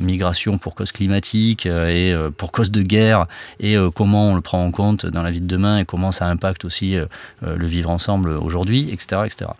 migration 0.00 0.58
pour 0.58 0.74
cause 0.74 0.92
climatique 0.92 1.66
et 1.66 2.14
pour 2.36 2.52
cause 2.52 2.70
de 2.70 2.82
guerre, 2.82 3.26
et 3.60 3.76
comment 3.94 4.30
on 4.30 4.34
le 4.34 4.40
prend 4.40 4.64
en 4.64 4.70
compte 4.70 5.06
dans 5.06 5.22
la 5.22 5.30
vie 5.30 5.40
de 5.40 5.46
demain 5.46 5.78
et 5.78 5.84
comment 5.84 6.12
ça 6.12 6.26
impacte 6.26 6.64
aussi 6.64 6.96
le 7.42 7.66
vivre 7.66 7.90
ensemble 7.90 8.30
aujourd'hui, 8.30 8.90
etc., 8.92 9.22
etc. 9.26 9.50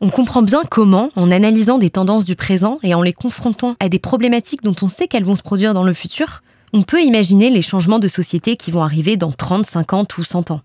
On 0.00 0.10
comprend 0.10 0.42
bien 0.42 0.62
comment, 0.68 1.10
en 1.16 1.30
analysant 1.30 1.78
des 1.78 1.88
tendances 1.88 2.24
du 2.24 2.36
présent 2.36 2.78
et 2.82 2.94
en 2.94 3.02
les 3.02 3.14
confrontant 3.14 3.76
à 3.80 3.88
des 3.88 3.98
problématiques 3.98 4.62
dont 4.62 4.76
on 4.82 4.88
sait 4.88 5.06
qu'elles 5.06 5.24
vont 5.24 5.36
se 5.36 5.42
produire 5.42 5.72
dans 5.72 5.84
le 5.84 5.94
futur, 5.94 6.42
on 6.74 6.82
peut 6.82 7.00
imaginer 7.02 7.48
les 7.48 7.62
changements 7.62 7.98
de 7.98 8.08
société 8.08 8.56
qui 8.56 8.70
vont 8.70 8.82
arriver 8.82 9.16
dans 9.16 9.32
30, 9.32 9.64
50 9.64 10.18
ou 10.18 10.24
100 10.24 10.50
ans. 10.50 10.60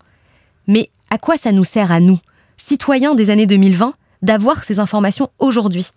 Mais 0.68 0.90
à 1.10 1.18
quoi 1.18 1.38
ça 1.38 1.54
nous 1.54 1.64
sert 1.64 1.92
à 1.94 2.02
nous, 2.02 2.20
citoyens 2.58 3.16
des 3.16 3.30
années 3.30 3.46
2020, 3.46 3.94
d'avoir 4.22 4.66
ces 4.66 4.80
informations 4.80 5.30
aujourd'hui? 5.40 5.88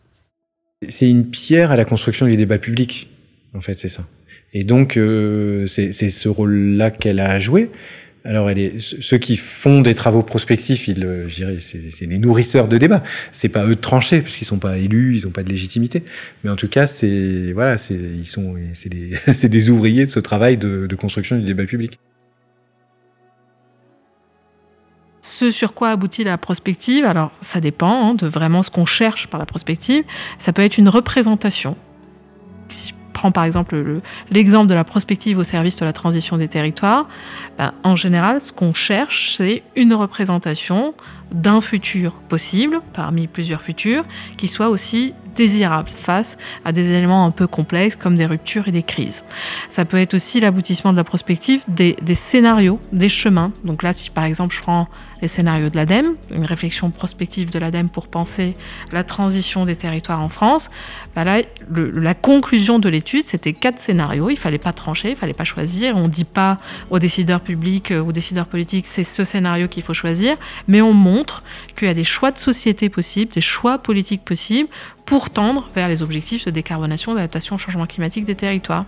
C'est 0.89 1.11
une 1.11 1.27
pierre 1.27 1.73
à 1.73 1.77
la 1.77 1.85
construction 1.85 2.27
du 2.27 2.37
débat 2.37 2.59
public, 2.59 3.09
en 3.55 3.61
fait, 3.61 3.75
c'est 3.75 3.89
ça. 3.89 4.05
Et 4.53 4.63
donc, 4.63 4.97
euh, 4.97 5.67
c'est 5.67 5.91
ce 5.93 6.29
rôle-là 6.29 6.93
qu'elle 6.93 7.19
a 7.19 7.31
à 7.31 7.41
jouer. 7.41 7.71
Alors, 8.27 8.49
ceux 8.79 9.19
qui 9.19 9.37
font 9.37 9.83
des 9.83 9.95
travaux 9.95 10.23
prospectifs, 10.23 10.89
ils, 10.89 11.07
c'est 11.61 12.07
les 12.07 12.17
nourrisseurs 12.19 12.69
de 12.69 12.79
débats. 12.79 13.03
C'est 13.33 13.51
pas 13.51 13.67
eux 13.67 13.75
de 13.75 13.81
trancher, 13.81 14.23
puisqu'ils 14.23 14.47
sont 14.47 14.59
pas 14.59 14.79
élus, 14.79 15.15
ils 15.15 15.27
ont 15.27 15.31
pas 15.31 15.43
de 15.43 15.51
légitimité. 15.51 16.03
Mais 16.43 16.49
en 16.49 16.57
tout 16.57 16.69
cas, 16.69 16.87
c'est 16.87 17.07
des, 17.07 17.55
des, 19.49 19.71
ouvriers 19.71 20.07
de 20.07 20.11
ce 20.11 20.21
travail 20.21 20.57
de, 20.57 20.97
construction 20.97 21.37
du 21.37 21.43
débat 21.45 21.65
public. 21.65 21.99
ce 25.21 25.51
sur 25.51 25.75
quoi 25.75 25.91
aboutit 25.91 26.23
la 26.23 26.39
prospective, 26.39 27.05
alors 27.05 27.33
ça 27.43 27.61
dépend 27.61 28.11
hein, 28.11 28.15
de 28.15 28.27
vraiment 28.29 28.63
ce 28.63 28.71
qu'on 28.71 28.87
cherche 28.87 29.27
par 29.27 29.41
la 29.41 29.47
prospective. 29.47 30.05
Ça 30.39 30.53
peut 30.53 30.63
être 30.63 30.79
une 30.79 30.89
représentation. 30.89 31.77
Prends 33.15 33.33
par 33.33 33.45
exemple 33.45 34.03
l'exemple 34.31 34.69
de 34.69 34.75
la 34.75 34.85
prospective 34.85 35.39
au 35.39 35.45
service 35.45 35.79
de 35.79 35.87
la 35.87 35.95
transition 35.95 36.37
des 36.37 36.49
territoires, 36.49 37.09
ben, 37.57 37.73
en 37.83 37.97
général, 37.97 38.43
ce 38.43 38.53
qu'on 38.53 38.75
cherche, 38.75 39.35
c'est 39.37 39.63
une 39.77 39.95
représentation 39.95 40.93
d'un 41.35 41.61
futur 41.61 42.13
possible, 42.13 42.81
parmi 42.95 43.27
plusieurs 43.27 43.61
futurs, 43.61 44.05
qui 44.37 44.49
soit 44.49 44.69
aussi 44.69 45.13
désirable 45.35 45.89
face 45.89 46.39
à 46.65 46.73
des 46.73 46.93
éléments 46.93 47.27
un 47.27 47.31
peu 47.31 47.47
complexes 47.47 47.97
comme 47.97 48.17
des 48.17 48.27
ruptures 48.27 48.69
et 48.69 48.71
des 48.71 48.83
crises. 48.83 49.25
Ça 49.69 49.85
peut 49.85 49.99
être 49.99 50.15
aussi 50.15 50.41
l'aboutissement 50.41 50.93
de 50.93 50.97
la 50.97 51.05
prospective 51.05 51.63
des, 51.69 51.97
scénarios, 52.15 52.81
des 52.93 53.09
chemins. 53.09 53.53
Donc 53.65 53.83
là, 53.83 53.93
si 53.93 54.11
par 54.11 54.25
exemple 54.25 54.55
je 54.55 54.61
prends 54.61 54.89
les 55.23 55.29
scénarios 55.29 55.71
de 55.71 55.77
l'ADEME, 55.77 56.17
une 56.31 56.45
réflexion 56.45 56.91
prospective 56.91 57.51
de 57.51 57.59
l'ADEME 57.59 57.89
pour 57.89 58.09
penser 58.09 58.55
la 58.93 59.05
transition 59.05 59.65
des 59.65 59.75
territoires 59.77 60.21
en 60.21 60.29
France, 60.29 60.71
bah 61.17 61.25
là, 61.25 61.43
la 61.71 62.15
conclusion 62.15 62.79
de 62.79 62.89
l'étude, 62.89 63.23
c'était 63.25 63.55
quatre 63.55 63.79
scénarios. 63.79 64.29
Il 64.31 64.37
fallait 64.37 64.59
pas 64.59 64.73
trancher, 64.73 65.11
il 65.11 65.17
fallait 65.17 65.33
pas 65.33 65.45
choisir. 65.45 65.97
On 65.97 66.09
dit 66.09 66.25
pas 66.25 66.59
aux 66.91 66.99
décideurs 66.99 67.41
publics, 67.41 67.91
euh, 67.91 68.03
aux 68.03 68.13
décideurs 68.13 68.47
politiques, 68.47 68.87
c'est 68.87 69.05
ce 69.05 69.25
scénario 69.25 69.69
qu'il 69.69 69.83
faut 69.83 69.95
choisir, 69.95 70.37
mais 70.69 70.83
on 70.83 70.93
montre 70.93 71.24
qu'il 71.77 71.89
y 71.89 71.91
a 71.91 71.95
des 71.95 72.05
choix 72.05 72.31
de 72.31 72.39
société 72.39 72.89
possibles, 72.89 73.33
des 73.33 73.41
choix 73.41 73.79
politiques 73.79 74.25
possibles 74.25 74.69
pour 75.05 75.29
tendre 75.29 75.69
vers 75.75 75.89
les 75.89 76.03
objectifs 76.03 76.47
de 76.47 76.51
décarbonation, 76.51 77.15
d'adaptation 77.15 77.57
au 77.57 77.59
changement 77.59 77.87
climatique 77.87 78.25
des 78.25 78.35
territoires. 78.35 78.87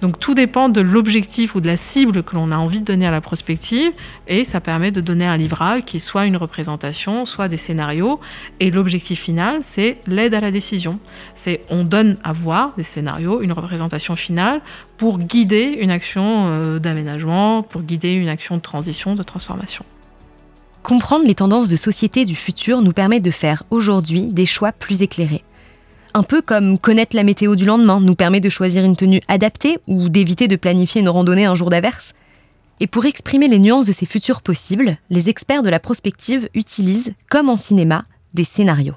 Donc 0.00 0.18
tout 0.18 0.34
dépend 0.34 0.68
de 0.68 0.80
l'objectif 0.80 1.54
ou 1.54 1.60
de 1.60 1.66
la 1.66 1.76
cible 1.76 2.22
que 2.22 2.34
l'on 2.34 2.50
a 2.50 2.56
envie 2.56 2.80
de 2.80 2.84
donner 2.84 3.06
à 3.06 3.10
la 3.10 3.20
prospective 3.20 3.92
et 4.26 4.44
ça 4.44 4.60
permet 4.60 4.90
de 4.90 5.00
donner 5.00 5.26
un 5.26 5.36
livrable 5.36 5.84
qui 5.84 5.98
est 5.98 6.00
soit 6.00 6.26
une 6.26 6.36
représentation, 6.36 7.26
soit 7.26 7.48
des 7.48 7.56
scénarios 7.56 8.20
et 8.60 8.70
l'objectif 8.70 9.20
final 9.20 9.60
c'est 9.62 9.98
l'aide 10.06 10.34
à 10.34 10.40
la 10.40 10.50
décision. 10.50 10.98
C'est 11.34 11.62
on 11.68 11.84
donne 11.84 12.16
à 12.24 12.32
voir 12.32 12.72
des 12.76 12.82
scénarios, 12.82 13.40
une 13.40 13.52
représentation 13.52 14.16
finale 14.16 14.60
pour 14.96 15.18
guider 15.18 15.78
une 15.80 15.90
action 15.90 16.48
euh, 16.48 16.78
d'aménagement, 16.78 17.62
pour 17.62 17.82
guider 17.82 18.12
une 18.12 18.28
action 18.28 18.56
de 18.56 18.62
transition, 18.62 19.14
de 19.14 19.22
transformation. 19.22 19.84
Comprendre 20.82 21.24
les 21.24 21.36
tendances 21.36 21.68
de 21.68 21.76
société 21.76 22.24
du 22.24 22.34
futur 22.34 22.82
nous 22.82 22.92
permet 22.92 23.20
de 23.20 23.30
faire 23.30 23.62
aujourd'hui 23.70 24.22
des 24.22 24.46
choix 24.46 24.72
plus 24.72 25.02
éclairés. 25.02 25.44
Un 26.12 26.24
peu 26.24 26.42
comme 26.42 26.78
connaître 26.78 27.16
la 27.16 27.22
météo 27.22 27.56
du 27.56 27.64
lendemain 27.64 28.00
nous 28.00 28.16
permet 28.16 28.40
de 28.40 28.48
choisir 28.48 28.84
une 28.84 28.96
tenue 28.96 29.22
adaptée 29.28 29.78
ou 29.86 30.08
d'éviter 30.08 30.48
de 30.48 30.56
planifier 30.56 31.00
une 31.00 31.08
randonnée 31.08 31.44
un 31.44 31.54
jour 31.54 31.70
d'averse. 31.70 32.12
Et 32.80 32.86
pour 32.86 33.06
exprimer 33.06 33.48
les 33.48 33.60
nuances 33.60 33.86
de 33.86 33.92
ces 33.92 34.06
futurs 34.06 34.42
possibles, 34.42 34.98
les 35.08 35.28
experts 35.28 35.62
de 35.62 35.70
la 35.70 35.78
prospective 35.78 36.48
utilisent, 36.52 37.14
comme 37.30 37.48
en 37.48 37.56
cinéma, 37.56 38.04
des 38.34 38.44
scénarios. 38.44 38.96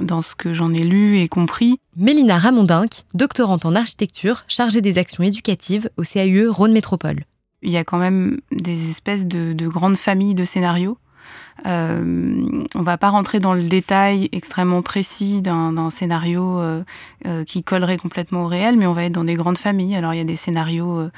Dans 0.00 0.22
ce 0.22 0.34
que 0.34 0.52
j'en 0.52 0.72
ai 0.72 0.84
lu 0.84 1.18
et 1.18 1.28
compris, 1.28 1.78
Mélina 1.96 2.38
Ramondinck, 2.38 3.02
doctorante 3.12 3.66
en 3.66 3.74
architecture, 3.74 4.44
chargée 4.48 4.80
des 4.80 4.98
actions 4.98 5.24
éducatives 5.24 5.90
au 5.96 6.02
CAUE 6.02 6.50
Rhône 6.50 6.72
Métropole. 6.72 7.24
Il 7.62 7.70
y 7.70 7.76
a 7.76 7.84
quand 7.84 7.98
même 7.98 8.40
des 8.50 8.90
espèces 8.90 9.26
de, 9.26 9.52
de 9.52 9.68
grandes 9.68 9.96
familles 9.96 10.34
de 10.34 10.44
scénarios 10.44 10.98
euh, 11.66 12.64
on 12.74 12.82
va 12.82 12.96
pas 12.96 13.10
rentrer 13.10 13.40
dans 13.40 13.54
le 13.54 13.62
détail 13.62 14.28
extrêmement 14.32 14.82
précis 14.82 15.42
d'un 15.42 15.90
scénario 15.90 16.58
euh, 16.58 16.82
euh, 17.26 17.44
qui 17.44 17.62
collerait 17.62 17.98
complètement 17.98 18.44
au 18.44 18.46
réel, 18.46 18.76
mais 18.76 18.86
on 18.86 18.92
va 18.92 19.04
être 19.04 19.12
dans 19.12 19.24
des 19.24 19.34
grandes 19.34 19.58
familles. 19.58 19.94
Alors 19.94 20.14
il 20.14 20.18
y 20.18 20.20
a 20.20 20.24
des 20.24 20.36
scénarios 20.36 20.98
euh, 20.98 21.10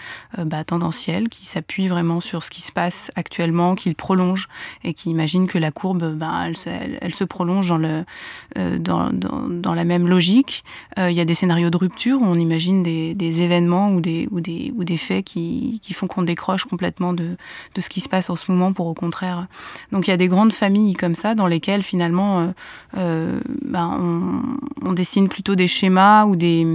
bah, 0.44 0.64
tendanciels 0.64 1.28
qui 1.28 1.46
s'appuient 1.46 1.88
vraiment 1.88 2.20
sur 2.20 2.42
ce 2.42 2.50
qui 2.50 2.60
se 2.60 2.72
passe 2.72 3.10
actuellement, 3.16 3.74
qui 3.74 3.88
le 3.88 3.94
prolongent 3.94 4.48
et 4.82 4.94
qui 4.94 5.10
imaginent 5.10 5.46
que 5.46 5.58
la 5.58 5.70
courbe, 5.70 6.14
bah, 6.14 6.46
elle, 6.46 7.14
se, 7.14 7.24
prolonge 7.24 7.68
dans, 7.68 9.74
la 9.74 9.84
même 9.84 10.08
logique. 10.08 10.64
il 10.98 11.12
y 11.12 11.20
a 11.20 11.24
des 11.24 11.34
scénarios 11.34 11.70
de 11.70 11.76
rupture 11.76 12.20
où 12.20 12.24
on 12.24 12.38
imagine 12.38 12.82
des, 12.82 13.42
événements 13.42 13.90
ou 13.90 14.00
des, 14.00 14.96
faits 14.96 15.24
qui, 15.24 15.80
qui 15.82 15.94
font 15.94 16.06
qu'on 16.06 16.22
décroche 16.22 16.64
complètement 16.64 17.12
de, 17.12 17.36
de 17.74 17.80
ce 17.80 17.88
qui 17.88 18.00
se 18.00 18.08
passe 18.08 18.30
en 18.30 18.36
ce 18.36 18.50
moment 18.50 18.72
pour 18.72 18.86
au 18.86 18.94
contraire. 18.94 19.46
Donc 19.92 20.06
il 20.06 20.10
y 20.10 20.14
a 20.14 20.16
des 20.16 20.23
des 20.24 20.28
grandes 20.28 20.52
familles 20.52 20.94
comme 20.94 21.14
ça 21.14 21.34
dans 21.34 21.46
lesquelles 21.46 21.82
finalement 21.82 22.52
ben, 22.94 23.98
on, 24.00 24.88
on, 24.88 24.92
dessine 24.92 25.28
plutôt 25.28 25.54
des 25.54 25.66
schémas 25.66 26.24
ou 26.24 26.34
des 26.34 26.66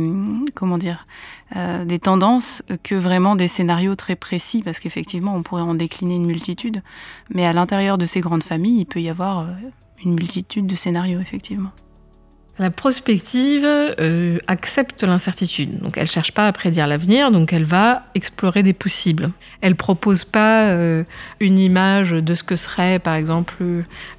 comment 0.53 0.77
dire 0.77 1.08
des 1.86 2.00
tendances 2.00 2.62
que 2.84 2.94
vraiment 2.94 3.36
des 3.36 3.48
scénarios 3.48 3.96
très 3.96 4.15
précis 4.15 4.62
parce 4.63 4.79
qu'effectivement 4.79 5.36
on 5.36 5.41
pourrait 5.41 5.63
en 5.63 5.74
décliner 5.74 6.15
une 6.15 6.27
multitude 6.27 6.84
mais 7.34 7.46
à 7.46 7.53
l'intérieur 7.53 7.98
de 7.98 8.06
ces 8.06 8.20
grandes 8.20 8.44
familles 8.44 8.82
il 8.82 8.86
peut 8.86 9.01
y 9.01 9.10
avoir 9.10 9.48
une 10.03 10.13
multitude 10.13 10.68
de 10.68 10.75
scénarios 10.75 11.20
effectivement. 11.20 11.72
La 12.60 12.72
prospective 12.72 13.63
euh, 13.63 14.38
accepte 14.48 15.04
l'incertitude, 15.04 15.80
donc 15.80 15.96
elle 15.96 16.04
ne 16.04 16.08
cherche 16.10 16.34
pas 16.34 16.46
à 16.46 16.51
prédire 16.51 16.88
l'avenir, 16.88 17.32
donc 17.32 17.54
elle 17.54 17.63
va 17.63 18.04
explorer 18.16 18.63
des 18.63 18.74
possibles. 18.74 19.32
Elle 19.62 19.78
propose 19.78 20.25
pas 20.25 20.68
euh, 20.72 21.06
une 21.39 21.58
image 21.58 22.12
de 22.12 22.36
ce 22.36 22.44
que 22.44 22.58
serait, 22.58 23.00
par 23.00 23.13
exemple, 23.13 23.63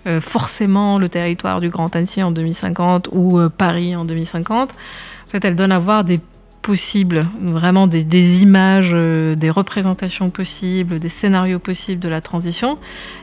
euh, 0.07 0.21
forcément 0.23 0.99
le 0.99 1.11
territoire 1.11 1.61
du 1.61 1.69
Grand 1.69 1.95
Annecy 1.95 2.23
en 2.23 2.31
2050 2.31 3.11
ou 3.13 3.39
Paris 3.51 3.95
en 3.95 4.07
2050. 4.07 4.71
En 4.71 5.31
fait, 5.31 5.45
elle 5.45 5.55
donne 5.55 5.71
à 5.73 5.79
voir 5.79 6.03
des 6.03 6.19
possibles, 6.63 7.27
vraiment 7.41 7.87
des, 7.87 8.43
images, 8.43 8.91
euh, 8.93 9.35
des 9.35 9.51
représentations 9.51 10.31
possibles, 10.31 10.99
des 10.99 11.09
scénarios 11.09 11.59
possibles 11.59 12.01
de 12.01 12.09
la 12.09 12.21
transition. 12.21 12.79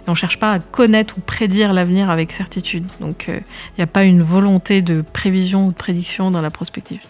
On 0.08 0.12
ne 0.12 0.16
cherche 0.16 0.40
pas 0.40 0.54
à 0.54 0.60
connaître 0.60 1.18
ou 1.18 1.22
prédire 1.22 1.74
l'avenir 1.74 2.10
avec 2.10 2.32
certitude. 2.32 2.86
Donc 3.00 3.26
il 3.28 3.36
euh, 3.36 3.40
n'y 3.78 3.84
a 3.84 3.88
pas 3.88 4.04
une 4.04 4.22
volonté 4.22 4.82
de 4.82 5.04
prévision 5.14 5.68
ou 5.68 5.72
de 5.72 5.76
prédiction 5.76 6.32
dans 6.32 6.42
la 6.42 6.50
prospective. 6.50 7.02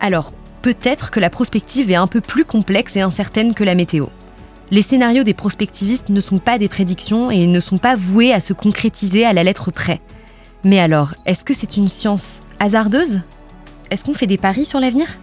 Alors, 0.00 0.32
peut-être 0.62 1.10
que 1.10 1.20
la 1.20 1.30
prospective 1.30 1.90
est 1.90 1.96
un 1.96 2.06
peu 2.08 2.20
plus 2.20 2.44
complexe 2.44 2.96
et 2.96 3.00
incertaine 3.00 3.54
que 3.54 3.64
la 3.64 3.74
météo. 3.74 4.06
Les 4.70 4.82
scénarios 4.82 5.24
des 5.24 5.34
prospectivistes 5.34 6.08
ne 6.08 6.20
sont 6.20 6.38
pas 6.38 6.58
des 6.58 6.68
prédictions 6.68 7.30
et 7.30 7.46
ne 7.46 7.60
sont 7.60 7.78
pas 7.78 7.94
voués 7.94 8.32
à 8.32 8.40
se 8.40 8.52
concrétiser 8.52 9.24
à 9.24 9.32
la 9.32 9.44
lettre 9.44 9.70
près. 9.70 10.00
Mais 10.64 10.80
alors, 10.80 11.14
est-ce 11.26 11.44
que 11.44 11.54
c'est 11.54 11.76
une 11.76 11.88
science 11.88 12.42
hasardeuse? 12.58 13.20
Est-ce 13.90 14.04
qu'on 14.04 14.14
fait 14.14 14.26
des 14.26 14.38
paris 14.38 14.64
sur 14.64 14.80
l'avenir? 14.80 15.18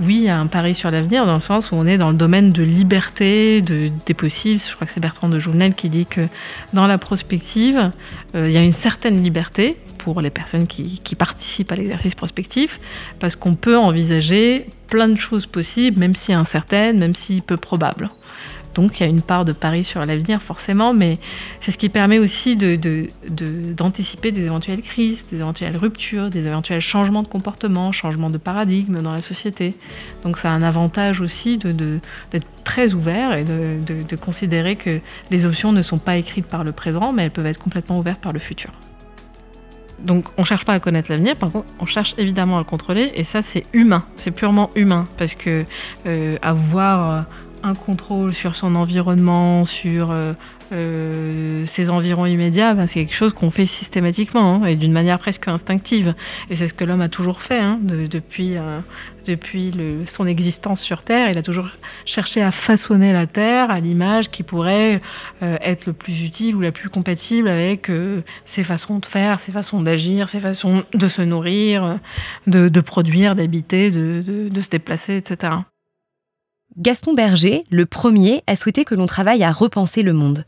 Oui, 0.00 0.28
a 0.28 0.38
un 0.38 0.46
pari 0.46 0.74
sur 0.74 0.90
l'avenir 0.90 1.26
dans 1.26 1.34
le 1.34 1.40
sens 1.40 1.70
où 1.70 1.74
on 1.74 1.86
est 1.86 1.98
dans 1.98 2.10
le 2.10 2.16
domaine 2.16 2.52
de 2.52 2.62
liberté, 2.62 3.62
de, 3.62 3.90
des 4.06 4.14
possibles. 4.14 4.60
Je 4.60 4.74
crois 4.74 4.86
que 4.86 4.92
c'est 4.92 5.00
Bertrand 5.00 5.28
de 5.28 5.38
Jouvenel 5.38 5.74
qui 5.74 5.88
dit 5.88 6.06
que 6.06 6.28
dans 6.72 6.86
la 6.86 6.98
prospective, 6.98 7.90
euh, 8.34 8.48
il 8.48 8.52
y 8.52 8.56
a 8.56 8.62
une 8.62 8.72
certaine 8.72 9.22
liberté 9.22 9.76
pour 9.98 10.20
les 10.20 10.30
personnes 10.30 10.66
qui 10.66 11.14
participent 11.14 11.70
à 11.70 11.76
l'exercice 11.76 12.16
prospectif, 12.16 12.80
parce 13.20 13.36
qu'on 13.36 13.54
peut 13.54 13.78
envisager 13.78 14.66
plein 14.88 15.08
de 15.08 15.16
choses 15.16 15.46
possibles, 15.46 15.98
même 15.98 16.16
si 16.16 16.32
incertaines, 16.32 16.98
même 16.98 17.14
si 17.14 17.40
peu 17.40 17.56
probables. 17.56 18.10
Donc 18.74 18.98
il 18.98 19.02
y 19.02 19.06
a 19.06 19.08
une 19.08 19.22
part 19.22 19.44
de 19.44 19.52
pari 19.52 19.84
sur 19.84 20.04
l'avenir 20.04 20.40
forcément, 20.40 20.94
mais 20.94 21.18
c'est 21.60 21.70
ce 21.70 21.78
qui 21.78 21.88
permet 21.88 22.18
aussi 22.18 22.56
d'anticiper 22.56 24.32
de, 24.32 24.36
des 24.36 24.46
éventuelles 24.46 24.82
crises, 24.82 25.26
des 25.30 25.38
éventuelles 25.38 25.76
ruptures, 25.76 26.30
des 26.30 26.46
éventuels 26.46 26.80
changements 26.80 27.22
de 27.22 27.28
comportement, 27.28 27.92
changements 27.92 28.30
de 28.30 28.38
paradigme 28.38 29.02
dans 29.02 29.12
la 29.12 29.22
société. 29.22 29.74
Donc 30.24 30.38
ça 30.38 30.50
a 30.50 30.52
un 30.52 30.62
avantage 30.62 31.20
aussi 31.20 31.58
d'être 31.58 32.46
très 32.64 32.94
ouvert 32.94 33.34
et 33.34 33.44
de, 33.44 34.16
considérer 34.16 34.76
que 34.76 35.00
les 35.30 35.46
options 35.46 35.72
ne 35.72 35.82
sont 35.82 35.98
pas 35.98 36.16
écrites 36.16 36.46
par 36.46 36.64
le 36.64 36.72
présent, 36.72 37.12
mais 37.12 37.24
elles 37.24 37.30
peuvent 37.30 37.46
être 37.46 37.58
complètement 37.58 37.98
ouvertes 37.98 38.20
par 38.20 38.32
le 38.32 38.38
futur. 38.38 38.70
Donc 40.00 40.26
on 40.36 40.42
ne 40.42 40.46
cherche 40.46 40.64
pas 40.64 40.74
à 40.74 40.80
connaître 40.80 41.10
l'avenir, 41.10 41.36
par 41.36 41.50
contre 41.50 41.66
on 41.78 41.86
cherche 41.86 42.14
évidemment 42.18 42.56
à 42.56 42.58
le 42.58 42.64
contrôler, 42.64 43.12
et 43.14 43.24
ça 43.24 43.40
c'est 43.40 43.64
humain, 43.72 44.04
c'est 44.16 44.32
purement 44.32 44.70
humain, 44.74 45.06
parce 45.16 45.34
que 45.34 45.64
euh, 46.06 46.36
avoir 46.42 47.26
un 47.62 47.74
contrôle 47.74 48.34
sur 48.34 48.56
son 48.56 48.74
environnement, 48.74 49.64
sur 49.64 50.10
euh, 50.10 50.32
euh, 50.72 51.64
ses 51.66 51.90
environs 51.90 52.26
immédiats, 52.26 52.74
ben, 52.74 52.86
c'est 52.86 53.00
quelque 53.00 53.14
chose 53.14 53.32
qu'on 53.32 53.50
fait 53.50 53.66
systématiquement 53.66 54.56
hein, 54.56 54.66
et 54.66 54.76
d'une 54.76 54.92
manière 54.92 55.18
presque 55.18 55.48
instinctive. 55.48 56.14
Et 56.50 56.56
c'est 56.56 56.68
ce 56.68 56.74
que 56.74 56.84
l'homme 56.84 57.00
a 57.00 57.08
toujours 57.08 57.40
fait 57.40 57.58
hein, 57.58 57.78
depuis, 57.82 58.56
euh, 58.56 58.80
depuis 59.26 59.72
son 60.06 60.26
existence 60.26 60.80
sur 60.80 61.02
Terre. 61.02 61.30
Il 61.30 61.38
a 61.38 61.42
toujours 61.42 61.68
cherché 62.04 62.42
à 62.42 62.52
façonner 62.52 63.12
la 63.12 63.26
Terre 63.26 63.70
à 63.70 63.80
l'image 63.80 64.30
qui 64.30 64.42
pourrait 64.42 65.00
être 65.40 65.86
le 65.86 65.92
plus 65.92 66.24
utile 66.24 66.56
ou 66.56 66.60
la 66.60 66.72
plus 66.72 66.88
compatible 66.88 67.48
avec 67.48 67.90
ses 68.44 68.64
façons 68.64 68.98
de 68.98 69.06
faire, 69.06 69.40
ses 69.40 69.52
façons 69.52 69.80
d'agir, 69.80 70.28
ses 70.28 70.40
façons 70.40 70.84
de 70.92 71.08
se 71.08 71.22
nourrir, 71.22 71.98
de, 72.46 72.80
produire, 72.80 73.34
d'habiter, 73.34 73.90
de 73.90 74.60
se 74.60 74.70
déplacer, 74.70 75.16
etc. 75.16 75.52
Gaston 76.78 77.12
Berger, 77.12 77.64
le 77.70 77.84
premier, 77.84 78.42
a 78.46 78.56
souhaité 78.56 78.84
que 78.84 78.94
l'on 78.94 79.06
travaille 79.06 79.44
à 79.44 79.52
repenser 79.52 80.02
le 80.02 80.14
monde. 80.14 80.46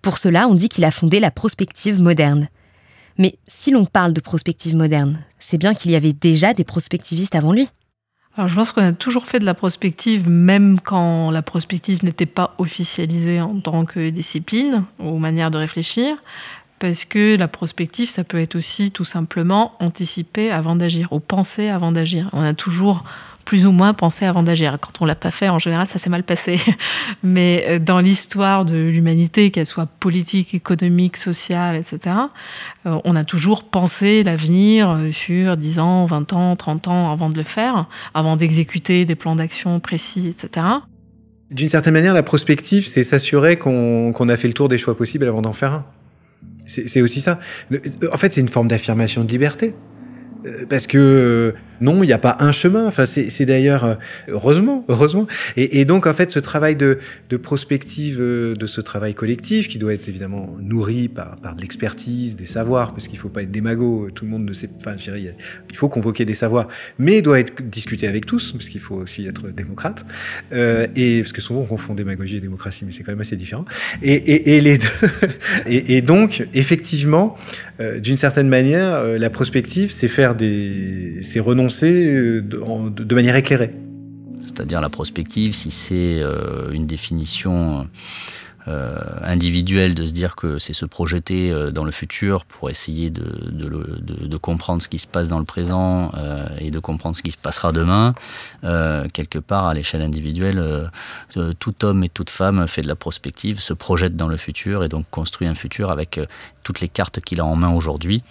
Pour 0.00 0.16
cela, 0.16 0.48
on 0.48 0.54
dit 0.54 0.68
qu'il 0.68 0.84
a 0.84 0.90
fondé 0.90 1.20
la 1.20 1.30
prospective 1.30 2.00
moderne. 2.00 2.48
Mais 3.18 3.36
si 3.46 3.70
l'on 3.70 3.84
parle 3.84 4.12
de 4.12 4.20
prospective 4.20 4.74
moderne, 4.74 5.20
c'est 5.38 5.58
bien 5.58 5.74
qu'il 5.74 5.90
y 5.90 5.96
avait 5.96 6.12
déjà 6.14 6.54
des 6.54 6.64
prospectivistes 6.64 7.34
avant 7.34 7.52
lui. 7.52 7.68
Je 8.38 8.54
pense 8.54 8.72
qu'on 8.72 8.82
a 8.82 8.92
toujours 8.92 9.26
fait 9.26 9.38
de 9.38 9.46
la 9.46 9.54
prospective, 9.54 10.28
même 10.28 10.78
quand 10.80 11.30
la 11.30 11.42
prospective 11.42 12.04
n'était 12.04 12.26
pas 12.26 12.54
officialisée 12.58 13.40
en 13.40 13.58
tant 13.60 13.84
que 13.86 14.10
discipline 14.10 14.84
ou 14.98 15.18
manière 15.18 15.50
de 15.50 15.56
réfléchir, 15.56 16.16
parce 16.78 17.06
que 17.06 17.36
la 17.36 17.48
prospective, 17.48 18.10
ça 18.10 18.24
peut 18.24 18.38
être 18.38 18.54
aussi 18.54 18.90
tout 18.90 19.04
simplement 19.04 19.72
anticiper 19.80 20.50
avant 20.50 20.76
d'agir, 20.76 21.08
ou 21.12 21.20
penser 21.20 21.68
avant 21.68 21.92
d'agir. 21.92 22.28
On 22.34 22.42
a 22.42 22.52
toujours 22.52 23.04
plus 23.46 23.64
ou 23.64 23.72
moins 23.72 23.94
pensé 23.94 24.26
avant 24.26 24.42
d'agir. 24.42 24.76
Quand 24.78 25.00
on 25.00 25.06
l'a 25.06 25.14
pas 25.14 25.30
fait, 25.30 25.48
en 25.48 25.58
général, 25.58 25.86
ça 25.86 25.98
s'est 25.98 26.10
mal 26.10 26.24
passé. 26.24 26.58
Mais 27.22 27.64
euh, 27.68 27.78
dans 27.78 28.00
l'histoire 28.00 28.66
de 28.66 28.76
l'humanité, 28.76 29.50
qu'elle 29.50 29.66
soit 29.66 29.86
politique, 29.86 30.52
économique, 30.52 31.16
sociale, 31.16 31.76
etc., 31.76 32.16
euh, 32.86 32.98
on 33.04 33.14
a 33.16 33.24
toujours 33.24 33.62
pensé 33.62 34.24
l'avenir 34.24 34.90
euh, 34.90 35.12
sur 35.12 35.56
10 35.56 35.78
ans, 35.78 36.06
20 36.06 36.32
ans, 36.32 36.56
30 36.56 36.88
ans 36.88 37.12
avant 37.12 37.30
de 37.30 37.36
le 37.36 37.44
faire, 37.44 37.88
avant 38.14 38.36
d'exécuter 38.36 39.04
des 39.04 39.14
plans 39.14 39.36
d'action 39.36 39.78
précis, 39.78 40.26
etc. 40.26 40.66
D'une 41.52 41.68
certaine 41.68 41.94
manière, 41.94 42.14
la 42.14 42.24
prospective, 42.24 42.84
c'est 42.84 43.04
s'assurer 43.04 43.56
qu'on 43.56 44.28
a 44.28 44.36
fait 44.36 44.48
le 44.48 44.54
tour 44.54 44.68
des 44.68 44.78
choix 44.78 44.96
possibles 44.96 45.26
avant 45.26 45.40
d'en 45.40 45.52
faire 45.52 45.72
un. 45.72 45.86
C'est 46.66 47.00
aussi 47.00 47.20
ça. 47.20 47.38
En 48.12 48.16
fait, 48.16 48.32
c'est 48.32 48.40
une 48.40 48.48
forme 48.48 48.66
d'affirmation 48.66 49.22
de 49.22 49.30
liberté. 49.30 49.76
Parce 50.68 50.88
que 50.88 51.54
non, 51.80 52.02
il 52.02 52.06
n'y 52.06 52.12
a 52.12 52.18
pas 52.18 52.36
un 52.40 52.52
chemin. 52.52 52.86
Enfin, 52.86 53.04
c'est 53.06 53.44
d'ailleurs 53.44 53.84
euh, 53.84 53.94
heureusement, 54.28 54.84
heureusement. 54.88 55.26
Et, 55.56 55.84
donc 55.84 56.06
en 56.06 56.14
fait, 56.14 56.30
ce 56.30 56.38
travail 56.38 56.76
de, 56.76 56.98
prospective, 57.42 58.18
euh, 58.20 58.54
de 58.54 58.66
ce 58.66 58.80
travail 58.80 59.14
collectif, 59.14 59.68
qui 59.68 59.78
doit 59.78 59.94
être 59.94 60.08
évidemment 60.08 60.56
nourri 60.60 61.08
par, 61.08 61.36
de 61.36 61.60
l'expertise, 61.60 62.36
des 62.36 62.46
savoirs, 62.46 62.92
parce 62.92 63.08
qu'il 63.08 63.16
ne 63.16 63.22
faut 63.22 63.28
pas 63.28 63.42
être 63.42 63.50
démago. 63.50 64.08
Tout 64.14 64.24
le 64.24 64.30
monde 64.30 64.44
ne 64.44 64.52
sait. 64.52 64.68
Enfin, 64.80 64.96
je 64.96 65.04
dirais, 65.04 65.36
il 65.70 65.76
faut 65.76 65.88
convoquer 65.88 66.24
des 66.24 66.34
savoirs, 66.34 66.68
mais 66.98 67.22
doit 67.22 67.38
être 67.40 67.62
discuté 67.62 68.08
avec 68.08 68.26
tous, 68.26 68.52
parce 68.52 68.68
qu'il 68.68 68.80
faut 68.80 68.96
aussi 68.96 69.26
être 69.26 69.48
démocrate. 69.48 70.04
Euh, 70.52 70.86
et 70.96 71.20
parce 71.20 71.32
que 71.32 71.40
souvent 71.40 71.60
on 71.60 71.66
confond 71.66 71.94
démagogie 71.94 72.36
et 72.36 72.40
démocratie, 72.40 72.84
mais 72.84 72.92
c'est 72.92 73.02
quand 73.02 73.12
même 73.12 73.20
assez 73.20 73.36
différent. 73.36 73.64
Et, 74.02 74.60
les 74.60 74.78
deux. 74.78 74.86
et, 75.66 76.02
donc, 76.02 76.46
effectivement, 76.54 77.36
d'une 77.78 78.16
certaine 78.16 78.48
manière, 78.48 79.02
la 79.02 79.30
prospective, 79.30 79.90
c'est 79.90 80.08
faire 80.08 80.34
des, 80.34 81.18
c'est 81.22 81.40
renoncer 81.40 81.65
euh, 81.82 82.40
de, 82.42 83.14
manière 83.14 83.36
éclairée. 83.36 83.72
C'est-à-dire 84.42 84.80
la 84.80 84.88
prospective, 84.88 85.54
si 85.54 85.70
c'est 85.70 86.20
euh, 86.20 86.70
une 86.72 86.86
définition 86.86 87.88
euh, 88.68 88.96
individuel 89.22 89.94
de 89.94 90.04
se 90.04 90.12
dire 90.12 90.34
que 90.34 90.58
c'est 90.58 90.72
se 90.72 90.86
projeter 90.86 91.52
euh, 91.52 91.70
dans 91.70 91.84
le 91.84 91.92
futur 91.92 92.44
pour 92.44 92.68
essayer 92.68 93.10
de, 93.10 93.22
comprendre 94.38 94.82
ce 94.82 94.88
qui 94.88 94.98
se 94.98 95.06
passe 95.06 95.28
dans 95.28 95.38
le 95.38 95.44
présent 95.44 96.10
euh, 96.16 96.46
et 96.58 96.72
de 96.72 96.78
comprendre 96.80 97.14
ce 97.14 97.22
qui 97.22 97.30
se 97.30 97.36
passera 97.36 97.72
demain. 97.72 98.14
Quelque 99.12 99.38
part, 99.38 99.66
à 99.66 99.74
l'échelle 99.74 100.02
individuelle, 100.02 100.90
tout 101.58 101.84
homme 101.84 102.04
et 102.04 102.08
toute 102.08 102.30
femme 102.30 102.66
fait 102.66 102.82
de 102.82 102.88
la 102.88 102.96
prospective, 102.96 103.60
se 103.60 103.72
projette 103.72 104.16
dans 104.16 104.28
le 104.28 104.36
futur 104.36 104.84
et 104.84 104.88
donc 104.88 105.06
construit 105.10 105.46
un 105.46 105.54
futur 105.54 105.90
avec 105.90 106.20
toutes 106.62 106.80
les 106.80 106.88
cartes 106.88 107.20
qu'il 107.20 107.40
a 107.40 107.44
en 107.44 107.56
main 107.56 107.70
aujourd'hui, 107.70 108.22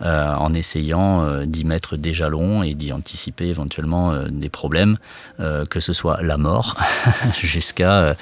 en 0.00 0.52
essayant 0.52 1.44
d'y 1.44 1.64
mettre 1.64 1.96
des 1.96 2.12
jalons 2.12 2.62
et 2.62 2.74
d'y 2.74 2.92
anticiper 2.92 3.46
éventuellement 3.46 4.14
des 4.28 4.48
problèmes, 4.48 4.98
que 5.38 5.80
ce 5.80 5.92
soit 5.92 6.22
la 6.22 6.36
mort 6.36 6.76
jusqu'à 7.42 8.16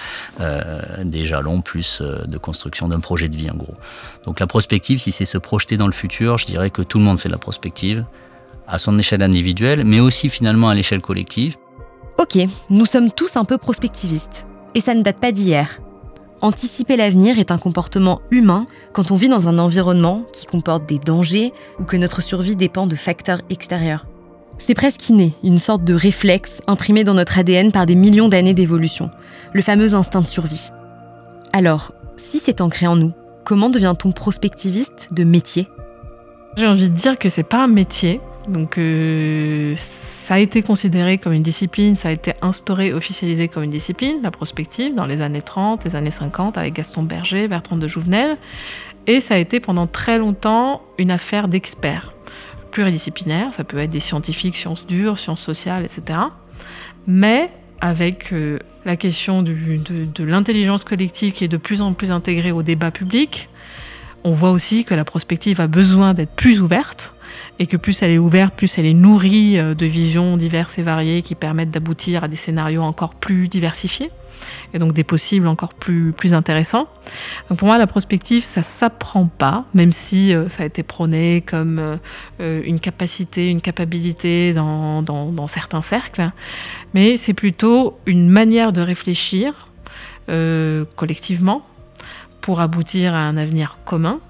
des 1.03 1.25
jalons 1.25 1.60
plus 1.61 2.01
euh, 2.01 2.25
de 2.25 2.39
construction 2.39 2.89
d'un 2.89 3.01
projet 3.01 3.29
de 3.29 3.37
vie 3.37 3.51
en 3.51 3.57
gros. 3.57 3.75
Donc 4.25 4.41
la 4.41 4.47
prospective, 4.47 4.99
si 4.99 5.13
c'est 5.13 5.25
se 5.25 5.39
projeter 5.39 5.77
dans 5.77 5.87
le 5.87 5.93
futur, 5.93 6.39
je 6.39 6.47
dirais 6.47 6.71
que 6.71 6.83
tout 6.83 6.99
le 6.99 7.05
monde 7.05 7.19
fait 7.21 7.29
de 7.29 7.35
la 7.35 7.39
prospective, 7.39 8.05
à 8.67 8.79
son 8.79 8.99
échelle 8.99 9.23
individuelle, 9.23 9.85
mais 9.85 10.01
aussi 10.01 10.29
finalement 10.29 10.69
à 10.69 10.75
l'échelle 10.75 11.01
collective. 11.01 11.57
Ok, 12.19 12.39
nous 12.69 12.87
sommes 12.87 13.11
tous 13.11 13.37
un 13.37 13.45
peu 13.45 13.59
prospectivistes, 13.59 14.47
et 14.75 14.81
ça 14.81 14.95
ne 14.95 15.03
date 15.03 15.19
pas 15.19 15.33
d'hier. 15.33 15.81
Anticiper 16.43 16.97
l'avenir 16.97 17.39
est 17.39 17.51
un 17.51 17.59
comportement 17.59 18.23
humain 18.31 18.67
quand 18.93 19.11
on 19.11 19.17
vit 19.17 19.29
dans 19.29 19.49
un 19.49 19.59
environnement 19.59 20.25
qui 20.33 20.47
comporte 20.47 20.87
des 20.87 20.99
dangers 20.99 21.53
ou 21.79 21.85
que 21.85 21.99
notre 21.99 22.23
survie 22.23 22.57
dépend 22.57 22.87
de 22.87 22.97
facteurs 22.97 23.43
extérieurs. 23.51 24.07
C'est 24.57 24.75
presque 24.75 25.09
inné, 25.09 25.33
une 25.43 25.59
sorte 25.59 25.85
de 25.85 25.95
réflexe 25.95 26.61
imprimé 26.67 27.05
dans 27.05 27.15
notre 27.15 27.39
ADN 27.39 27.73
par 27.73 27.87
des 27.87 27.95
millions 27.95 28.29
d'années 28.29 28.55
d'évolution, 28.55 29.11
le 29.53 29.63
fameux 29.63 29.95
instinct 29.95 30.21
de 30.21 30.27
survie. 30.27 30.71
Alors, 31.53 31.93
si 32.17 32.39
c'est 32.39 32.61
ancré 32.61 32.87
en 32.87 32.97
nous, 32.97 33.13
comment 33.45 33.71
devient-on 33.71 34.13
prospectiviste 34.13 35.09
de 35.13 35.25
métier? 35.25 35.69
J'ai 36.57 36.67
envie 36.67 36.89
de 36.89 36.95
dire 36.95 37.19
que 37.19 37.29
c'est 37.29 37.43
pas 37.43 37.65
un 37.65 37.69
métier. 37.69 38.21
Donc 38.49 38.79
euh, 38.79 39.75
ça 39.77 40.35
a 40.35 40.39
été 40.39 40.63
considéré 40.63 41.19
comme 41.19 41.33
une 41.33 41.43
discipline, 41.43 41.95
ça 41.95 42.09
a 42.09 42.13
été 42.13 42.33
instauré, 42.43 42.93
officialisé 42.93 43.49
comme 43.49 43.63
une 43.63 43.71
discipline, 43.71 44.21
la 44.23 44.31
prospective, 44.31 44.95
dans 44.95 45.07
les 45.07 45.21
années 45.21 45.43
30, 45.43 45.85
les 45.85 45.95
années 45.95 46.11
50, 46.11 46.57
avec 46.57 46.75
Gaston 46.75 47.03
Berger, 47.03 47.49
Bertrand 47.49 47.77
de 47.77 47.87
Jouvenel. 47.87 48.39
Et 49.07 49.21
ça 49.21 49.35
a 49.35 49.39
été 49.39 49.61
pendant 49.61 49.87
très 49.87 50.19
longtemps 50.19 50.83
une 50.99 51.11
affaire 51.11 51.49
d'experts 51.49 52.13
pluridisciplinaires, 52.71 53.53
ça 53.53 53.65
peut 53.65 53.79
être 53.79 53.91
des 53.91 54.01
scientifiques, 54.01 54.57
sciences 54.57 54.87
dures, 54.87 55.19
sciences 55.19 55.43
sociales, 55.43 55.85
etc. 55.85 56.19
Mais 57.07 57.51
avec 57.81 58.33
euh, 58.33 58.59
la 58.85 58.97
question 58.97 59.43
de, 59.43 59.55
l'intelligence 60.25 60.85
collective 60.85 61.33
qui 61.33 61.45
est 61.45 61.49
de 61.49 61.57
plus 61.57 61.81
en 61.81 61.93
plus 61.93 62.11
intégrée 62.11 62.53
au 62.53 62.63
débat 62.63 62.91
public, 62.91 63.49
on 64.25 64.33
voit 64.33 64.51
aussi 64.51 64.85
que 64.85 64.95
la 64.95 65.05
prospective 65.05 65.61
a 65.61 65.67
besoin 65.67 66.15
d'être 66.15 66.33
plus 66.33 66.61
ouverte 66.61 67.15
et 67.59 67.67
que 67.67 67.77
plus 67.77 68.03
elle 68.03 68.11
est 68.11 68.19
ouverte, 68.19 68.55
plus 68.55 68.79
elle 68.79 68.87
est 68.87 68.95
nourrie 68.95 69.59
euh, 69.59 69.75
de 69.75 69.87
visions 69.87 70.37
diverses 70.37 70.79
et 70.79 70.83
variées 70.83 71.23
qui 71.23 71.35
permettent 71.35 71.71
d'aboutir 71.71 72.25
à 72.25 72.29
des 72.29 72.37
scénarios 72.37 72.83
encore 72.83 73.15
plus 73.15 73.49
diversifiés 73.49 74.11
et 74.75 74.79
donc 74.79 74.93
des 74.93 75.05
possibles 75.05 75.47
encore 75.47 75.75
plus, 75.75 76.13
plus 76.13 76.35
intéressants. 76.35 76.89
Donc 77.49 77.59
pour 77.59 77.67
moi, 77.67 77.79
la 77.79 77.87
prospective, 77.87 78.43
ça 78.43 78.63
s'apprend 78.63 79.27
pas, 79.27 79.65
même 79.75 79.93
si 79.93 80.35
euh, 80.35 80.49
ça 80.49 80.63
a 80.63 80.67
été 80.67 80.83
prôné 80.83 81.43
comme 81.47 81.99
euh, 82.41 82.63
une 82.65 82.81
capacité, 82.81 83.49
une 83.49 83.61
capacité 83.61 84.53
dans, 84.53 85.03
dans, 85.03 85.49
certains 85.49 85.83
cercles, 85.83 86.31
mais 86.95 87.17
c'est 87.17 87.35
plutôt 87.35 87.99
une 88.07 88.29
manière 88.29 88.73
de 88.73 88.81
réfléchir 88.81 89.69
euh, 90.29 90.85
collectivement 90.97 91.67
pour 92.41 92.61
aboutir 92.61 93.15
à 93.15 93.19
un 93.19 93.37
avenir 93.37 93.79
commun 93.85 94.21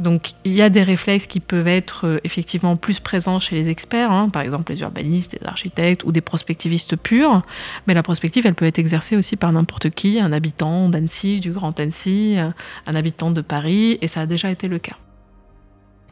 donc 0.00 0.32
il 0.44 0.52
y 0.52 0.62
a 0.62 0.70
des 0.70 0.82
réflexes 0.82 1.26
qui 1.26 1.40
peuvent 1.40 1.68
être 1.68 2.06
euh, 2.06 2.20
effectivement 2.24 2.76
plus 2.76 3.00
présents 3.00 3.38
chez 3.38 3.54
les 3.54 3.68
experts, 3.68 4.10
hein, 4.10 4.28
par 4.28 4.42
exemple 4.42 4.72
les 4.72 4.80
urbanistes, 4.80 5.36
les 5.40 5.46
architectes 5.46 6.04
ou 6.04 6.12
des 6.12 6.20
prospectivistes 6.20 6.96
purs, 6.96 7.42
mais 7.86 7.94
la 7.94 8.02
prospective, 8.02 8.46
elle 8.46 8.54
peut 8.54 8.66
être 8.66 8.78
exercée 8.78 9.16
aussi 9.16 9.36
par 9.36 9.52
n'importe 9.52 9.90
qui, 9.90 10.18
un 10.18 10.32
habitant 10.32 10.88
d'Annecy, 10.88 11.40
du 11.40 11.52
Grand 11.52 11.78
Annecy, 11.78 12.36
euh, 12.38 12.48
un 12.86 12.94
habitant 12.94 13.30
de 13.30 13.40
Paris, 13.40 13.98
et 14.00 14.08
ça 14.08 14.22
a 14.22 14.26
déjà 14.26 14.50
été 14.50 14.68
le 14.68 14.78
cas. 14.78 14.96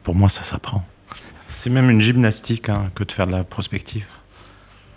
Pour 0.03 0.15
moi, 0.15 0.29
ça 0.29 0.43
s'apprend. 0.43 0.85
C'est 1.49 1.69
même 1.69 1.89
une 1.89 2.01
gymnastique 2.01 2.69
hein, 2.69 2.91
que 2.95 3.03
de 3.03 3.11
faire 3.11 3.27
de 3.27 3.33
la 3.33 3.43
prospective. 3.43 4.05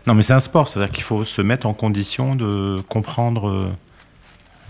Non, 0.06 0.14
mais 0.14 0.22
c'est 0.22 0.32
un 0.32 0.40
sport, 0.40 0.68
c'est-à-dire 0.68 0.92
qu'il 0.92 1.04
faut 1.04 1.24
se 1.24 1.42
mettre 1.42 1.66
en 1.66 1.74
condition 1.74 2.34
de 2.34 2.80
comprendre 2.88 3.48
euh, 3.48 3.72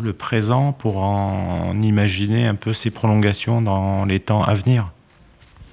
le 0.00 0.12
présent 0.12 0.72
pour 0.72 0.98
en 0.98 1.80
imaginer 1.82 2.46
un 2.46 2.54
peu 2.54 2.72
ses 2.72 2.90
prolongations 2.90 3.60
dans 3.60 4.04
les 4.04 4.20
temps 4.20 4.42
à 4.42 4.54
venir 4.54 4.90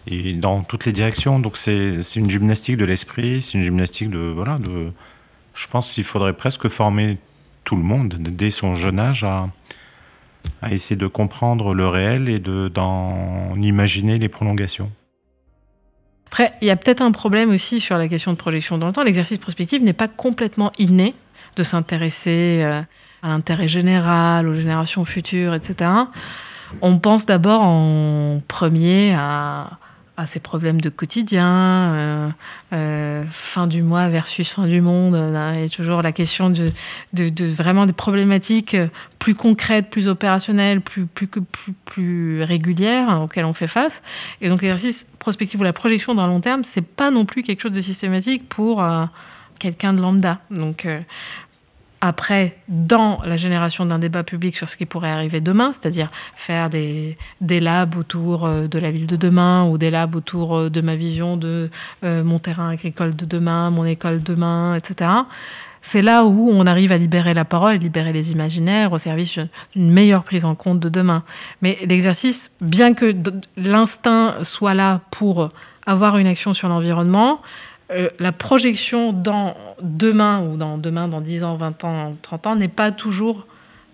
et 0.08 0.34
dans 0.34 0.62
toutes 0.62 0.86
les 0.86 0.92
directions. 0.92 1.40
Donc 1.40 1.58
c'est 1.58 2.02
une 2.16 2.30
gymnastique 2.30 2.78
de 2.78 2.86
l'esprit, 2.86 3.42
c'est 3.42 3.58
une 3.58 3.64
gymnastique 3.64 4.10
de 4.10 4.20
voilà 4.20 4.58
de. 4.58 4.92
Je 5.54 5.68
pense 5.68 5.92
qu'il 5.92 6.04
faudrait 6.04 6.34
presque 6.34 6.70
former 6.70 7.18
tout 7.64 7.76
le 7.76 7.84
monde 7.84 8.16
dès 8.20 8.52
son 8.52 8.76
jeune 8.76 9.00
âge 9.00 9.24
à, 9.24 9.50
à 10.62 10.72
essayer 10.72 10.96
de 10.96 11.08
comprendre 11.08 11.74
le 11.74 11.88
réel 11.88 12.30
et 12.30 12.40
d'en 12.40 13.56
imaginer 13.56 14.18
les 14.18 14.30
prolongations. 14.30 14.92
Après, 16.28 16.54
il 16.62 16.68
y 16.68 16.72
a 16.72 16.76
peut-être 16.76 17.02
un 17.02 17.12
problème 17.12 17.50
aussi 17.50 17.80
sur 17.80 17.98
la 17.98 18.08
question 18.08 18.32
de 18.32 18.38
projection 18.38 18.78
dans 18.78 18.88
le 18.88 18.94
temps. 18.94 19.04
L'exercice 19.04 19.40
prospectif 19.40 19.82
n'est 19.82 19.94
pas 19.94 20.08
complètement 20.08 20.72
inné 20.78 21.16
de 21.56 21.64
s'intéresser. 21.64 22.60
Euh, 22.62 22.82
à 23.22 23.28
l'intérêt 23.30 23.68
général, 23.68 24.48
aux 24.48 24.56
générations 24.56 25.06
futures, 25.06 25.54
etc., 25.54 25.90
on 26.82 27.00
pense 27.00 27.26
d'abord 27.26 27.62
en 27.62 28.40
premier 28.48 29.14
à, 29.14 29.72
à, 30.18 30.28
ces 30.28 30.40
problèmes 30.40 30.82
de 30.82 30.90
quotidien, 30.90 31.48
euh, 31.48 32.30
euh, 32.74 33.24
fin 33.32 33.68
du 33.68 33.82
mois 33.82 34.10
versus 34.10 34.50
fin 34.50 34.68
du 34.68 34.82
monde. 34.82 35.16
Il 35.56 35.62
y 35.62 35.66
a 35.66 35.70
toujours 35.70 36.02
la 36.02 36.12
question 36.12 36.50
de, 36.50 36.72
vraiment 37.52 37.86
des 37.86 37.94
problématiques 37.94 38.76
plus 39.18 39.36
concrètes, 39.36 39.90
plus 39.90 40.08
opérationnelles, 40.08 40.82
plus, 40.82 42.44
régulières 42.44 43.22
auxquelles 43.22 43.46
on 43.46 43.54
fait 43.54 43.68
face. 43.68 44.04
Et 44.42 44.50
donc 44.50 44.62
l'exercice 44.62 45.10
prospectif 45.20 45.60
ou 45.60 45.64
la 45.64 45.74
projection 45.74 46.14
dans 46.16 46.26
le 46.26 46.34
long 46.34 46.42
terme, 46.42 46.64
c'est 46.64 46.86
pas 46.86 47.12
non 47.12 47.26
plus 47.26 47.44
quelque 47.44 47.62
chose 47.62 47.72
de 47.72 47.82
systématique 47.82 48.48
pour 48.48 48.84
euh, 48.84 49.06
quelqu'un 49.58 49.94
de 49.94 50.02
lambda. 50.02 50.40
Donc 50.52 50.86
après 52.02 52.56
dans 52.68 53.22
la 53.26 53.38
génération 53.38 53.86
d'un 53.86 54.00
débat 54.00 54.24
public 54.24 54.56
sur 54.56 54.70
ce 54.70 54.78
qui 54.78 54.86
pourrait 54.86 55.10
arriver 55.10 55.42
demain, 55.42 55.72
c'est-à-dire 55.74 56.10
faire 56.36 56.70
des, 56.70 57.18
des, 57.42 57.60
labs 57.60 57.96
autour 57.98 58.46
euh, 58.46 58.68
de 58.68 58.80
la 58.80 58.92
ville 58.92 59.08
de 59.08 59.16
demain 59.16 59.68
ou 59.70 59.78
des 59.78 59.92
labs 59.92 60.16
autour 60.16 60.56
euh, 60.56 60.70
de 60.70 60.82
ma 60.82 60.96
vision 60.96 61.38
de 61.38 61.70
euh, 62.04 62.24
mon 62.24 62.40
terrain 62.40 62.70
agricole 62.70 63.16
de 63.16 63.26
demain, 63.26 63.70
mon 63.70 63.86
école 63.86 64.24
demain, 64.24 64.76
etc. 64.76 65.12
C'est 65.82 66.02
là 66.02 66.26
où 66.26 66.50
on 66.52 66.66
arrive 66.66 66.92
à 66.92 66.98
libérer 66.98 67.34
la 67.34 67.46
parole, 67.46 67.78
libérer 67.78 68.12
les 68.12 68.32
imaginaires 68.32 68.92
au 68.92 68.98
service 68.98 69.40
d'une 69.76 69.92
meilleure 69.92 70.24
prise 70.24 70.46
en 70.46 70.56
compte 70.56 70.80
de 70.80 70.90
demain. 70.90 71.24
Mais 71.62 71.78
l'exercice, 71.86 72.52
bien 72.60 72.94
que 72.94 73.16
l'instinct 73.56 74.44
soit 74.44 74.74
là 74.74 75.02
pour 75.12 75.50
avoir 75.86 76.18
une 76.18 76.28
action 76.28 76.54
sur 76.54 76.68
l'environnement, 76.68 77.42
euh, 77.92 78.10
la 78.20 78.32
projection 78.32 79.14
dans 79.14 79.56
demain 79.82 80.48
ou 80.48 80.58
dans 80.58 80.78
demain, 80.78 81.08
dans 81.08 81.22
10 81.22 81.44
ans, 81.44 81.56
20 81.56 81.84
ans, 81.86 82.16
30 82.22 82.48
ans, 82.48 82.56
n'est 82.56 82.68
pas 82.68 82.92
toujours 82.92 83.48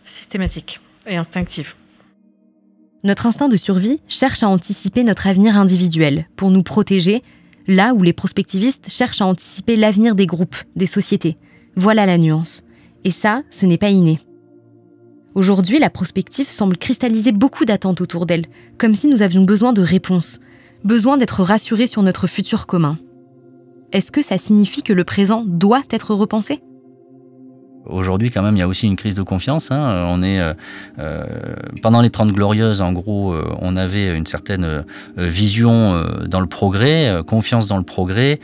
systématique 0.03 0.81
et 1.07 1.15
instinctive. 1.15 1.75
Notre 3.03 3.25
instinct 3.25 3.47
de 3.47 3.55
survie 3.55 4.01
cherche 4.07 4.43
à 4.43 4.49
anticiper 4.49 5.03
notre 5.03 5.27
avenir 5.27 5.57
individuel 5.57 6.27
pour 6.35 6.51
nous 6.51 6.63
protéger, 6.63 7.23
là 7.67 7.93
où 7.93 8.03
les 8.03 8.13
prospectivistes 8.13 8.89
cherchent 8.89 9.21
à 9.21 9.27
anticiper 9.27 9.75
l'avenir 9.77 10.15
des 10.15 10.25
groupes, 10.25 10.57
des 10.75 10.87
sociétés. 10.87 11.37
Voilà 11.75 12.05
la 12.05 12.17
nuance. 12.17 12.63
Et 13.05 13.11
ça, 13.11 13.43
ce 13.49 13.65
n'est 13.65 13.77
pas 13.77 13.91
inné. 13.91 14.19
Aujourd'hui, 15.35 15.79
la 15.79 15.89
prospective 15.89 16.49
semble 16.49 16.77
cristalliser 16.77 17.31
beaucoup 17.31 17.65
d'attentes 17.65 18.01
autour 18.01 18.25
d'elle, 18.25 18.45
comme 18.77 18.95
si 18.95 19.07
nous 19.07 19.21
avions 19.21 19.43
besoin 19.43 19.71
de 19.71 19.81
réponses, 19.81 20.39
besoin 20.83 21.17
d'être 21.17 21.43
rassurés 21.43 21.87
sur 21.87 22.03
notre 22.03 22.27
futur 22.27 22.67
commun 22.67 22.97
est-ce 23.95 24.11
que 24.11 24.21
ça 24.21 24.37
signifie 24.37 24.83
que 24.83 24.91
le 24.91 25.05
présent 25.05 25.45
doit 25.45 25.83
être 25.89 26.13
repensé? 26.13 26.61
Aujourd'hui, 27.85 28.31
quand 28.31 28.41
même, 28.41 28.55
il 28.55 28.59
y 28.59 28.63
a 28.63 28.67
aussi 28.67 28.87
une 28.87 28.95
crise 28.95 29.15
de 29.15 29.21
confiance. 29.21 29.71
Hein. 29.71 30.05
On 30.07 30.23
est 30.23 30.39
euh, 30.39 30.53
euh, 30.99 31.25
pendant 31.81 32.01
les 32.01 32.09
30 32.09 32.31
glorieuses, 32.31 32.81
en 32.81 32.91
gros, 32.93 33.33
euh, 33.33 33.47
on 33.59 33.75
avait 33.75 34.15
une 34.15 34.25
certaine 34.25 34.83
vision 35.17 36.03
dans 36.27 36.39
le 36.39 36.47
progrès, 36.47 37.21
confiance 37.27 37.67
dans 37.67 37.77
le 37.77 37.83
progrès, 37.83 38.39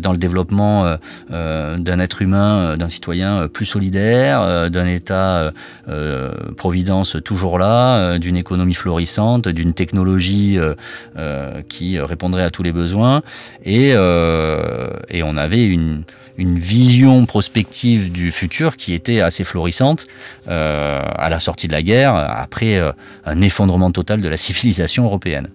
dans 0.00 0.12
le 0.12 0.18
développement 0.18 0.96
d'un 1.30 1.98
être 1.98 2.22
humain, 2.22 2.76
d'un 2.76 2.88
citoyen 2.88 3.48
plus 3.48 3.66
solidaire, 3.66 4.70
d'un 4.70 4.86
État 4.86 5.52
providence 6.56 7.16
toujours 7.24 7.58
là, 7.58 8.18
d'une 8.18 8.36
économie 8.36 8.74
florissante, 8.74 9.48
d'une 9.48 9.72
technologie 9.72 10.58
qui 11.68 11.98
répondrait 11.98 12.44
à 12.44 12.50
tous 12.50 12.62
les 12.62 12.72
besoins, 12.72 13.22
et, 13.64 13.90
et 13.90 15.22
on 15.22 15.36
avait 15.36 15.66
une 15.66 16.04
une 16.38 16.58
vision 16.58 17.24
prospective 17.26 18.12
du 18.12 18.30
futur 18.30 18.76
qui 18.76 18.85
était 18.94 19.20
assez 19.20 19.44
florissante 19.44 20.06
euh, 20.48 21.02
à 21.04 21.28
la 21.28 21.40
sortie 21.40 21.68
de 21.68 21.72
la 21.72 21.82
guerre, 21.82 22.14
après 22.14 22.76
euh, 22.76 22.92
un 23.24 23.40
effondrement 23.40 23.90
total 23.90 24.20
de 24.20 24.28
la 24.28 24.36
civilisation 24.46 25.04
européenne. 25.04 25.50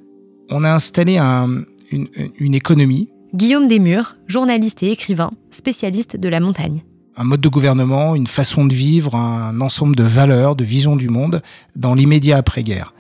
On 0.50 0.64
a 0.64 0.72
installé 0.72 1.18
une, 1.18 2.08
une 2.38 2.54
économie. 2.54 3.10
Guillaume 3.34 3.68
Desmurs, 3.68 4.18
journaliste 4.28 4.84
et 4.84 4.92
écrivain, 4.92 5.32
spécialiste 5.52 6.18
de 6.18 6.30
la 6.30 6.40
montagne 6.40 6.84
un 7.18 7.26
mode 7.26 7.42
de 7.42 7.50
gouvernement, 7.50 8.16
une 8.16 8.26
façon 8.26 8.66
de 8.66 8.74
vivre, 8.74 9.16
un 9.16 9.60
ensemble 9.62 9.96
de 9.96 10.04
valeurs, 10.04 10.56
de 10.56 10.64
visions 10.64 10.96
du 10.96 11.10
monde 11.10 11.42
dans 11.76 11.94
l'immédiat 11.94 12.38
après-guerre. 12.38 12.94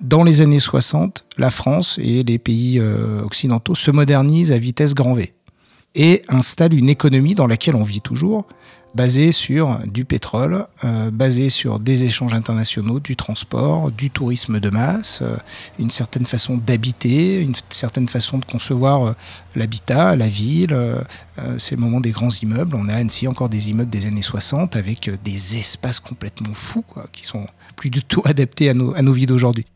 Dans 0.00 0.22
les 0.22 0.40
années 0.40 0.60
60, 0.60 1.26
la 1.36 1.50
France 1.50 1.98
et 2.02 2.22
les 2.22 2.38
pays 2.38 2.78
euh, 2.78 3.20
occidentaux 3.22 3.74
se 3.74 3.90
modernisent 3.90 4.52
à 4.52 4.58
vitesse 4.58 4.94
grand 4.94 5.14
V 5.14 5.34
et 5.94 6.22
installe 6.28 6.74
une 6.74 6.88
économie 6.88 7.34
dans 7.34 7.46
laquelle 7.46 7.74
on 7.74 7.82
vit 7.82 8.00
toujours, 8.00 8.46
basée 8.94 9.32
sur 9.32 9.78
du 9.86 10.04
pétrole, 10.04 10.66
euh, 10.84 11.10
basée 11.10 11.50
sur 11.50 11.78
des 11.78 12.04
échanges 12.04 12.34
internationaux, 12.34 13.00
du 13.00 13.16
transport, 13.16 13.90
du 13.90 14.10
tourisme 14.10 14.60
de 14.60 14.70
masse, 14.70 15.20
euh, 15.22 15.36
une 15.78 15.90
certaine 15.90 16.26
façon 16.26 16.56
d'habiter, 16.56 17.40
une 17.40 17.54
certaine 17.70 18.08
façon 18.08 18.38
de 18.38 18.44
concevoir 18.44 19.08
euh, 19.08 19.12
l'habitat, 19.54 20.16
la 20.16 20.28
ville. 20.28 20.76
c'est 21.58 21.74
le 21.76 21.80
moment 21.80 22.00
des 22.00 22.10
grands 22.10 22.30
immeubles. 22.30 22.76
On 22.76 22.88
a 22.88 22.94
à 22.94 22.96
Annecy 22.96 23.26
encore 23.26 23.48
des 23.48 23.70
immeubles 23.70 23.90
des 23.90 24.06
années 24.06 24.22
60 24.22 24.76
avec 24.76 25.10
des 25.24 25.58
espaces 25.58 26.00
complètement 26.00 26.54
fous, 26.54 26.82
quoi, 26.82 27.04
qui 27.12 27.24
sont 27.24 27.46
plus 27.76 27.90
du 27.90 28.02
tout 28.02 28.22
adaptés 28.26 28.68
à 28.68 28.74
nos, 28.74 28.94
à 28.94 29.02
nos 29.02 29.12
vies 29.12 29.26
d'aujourd'hui. 29.26 29.66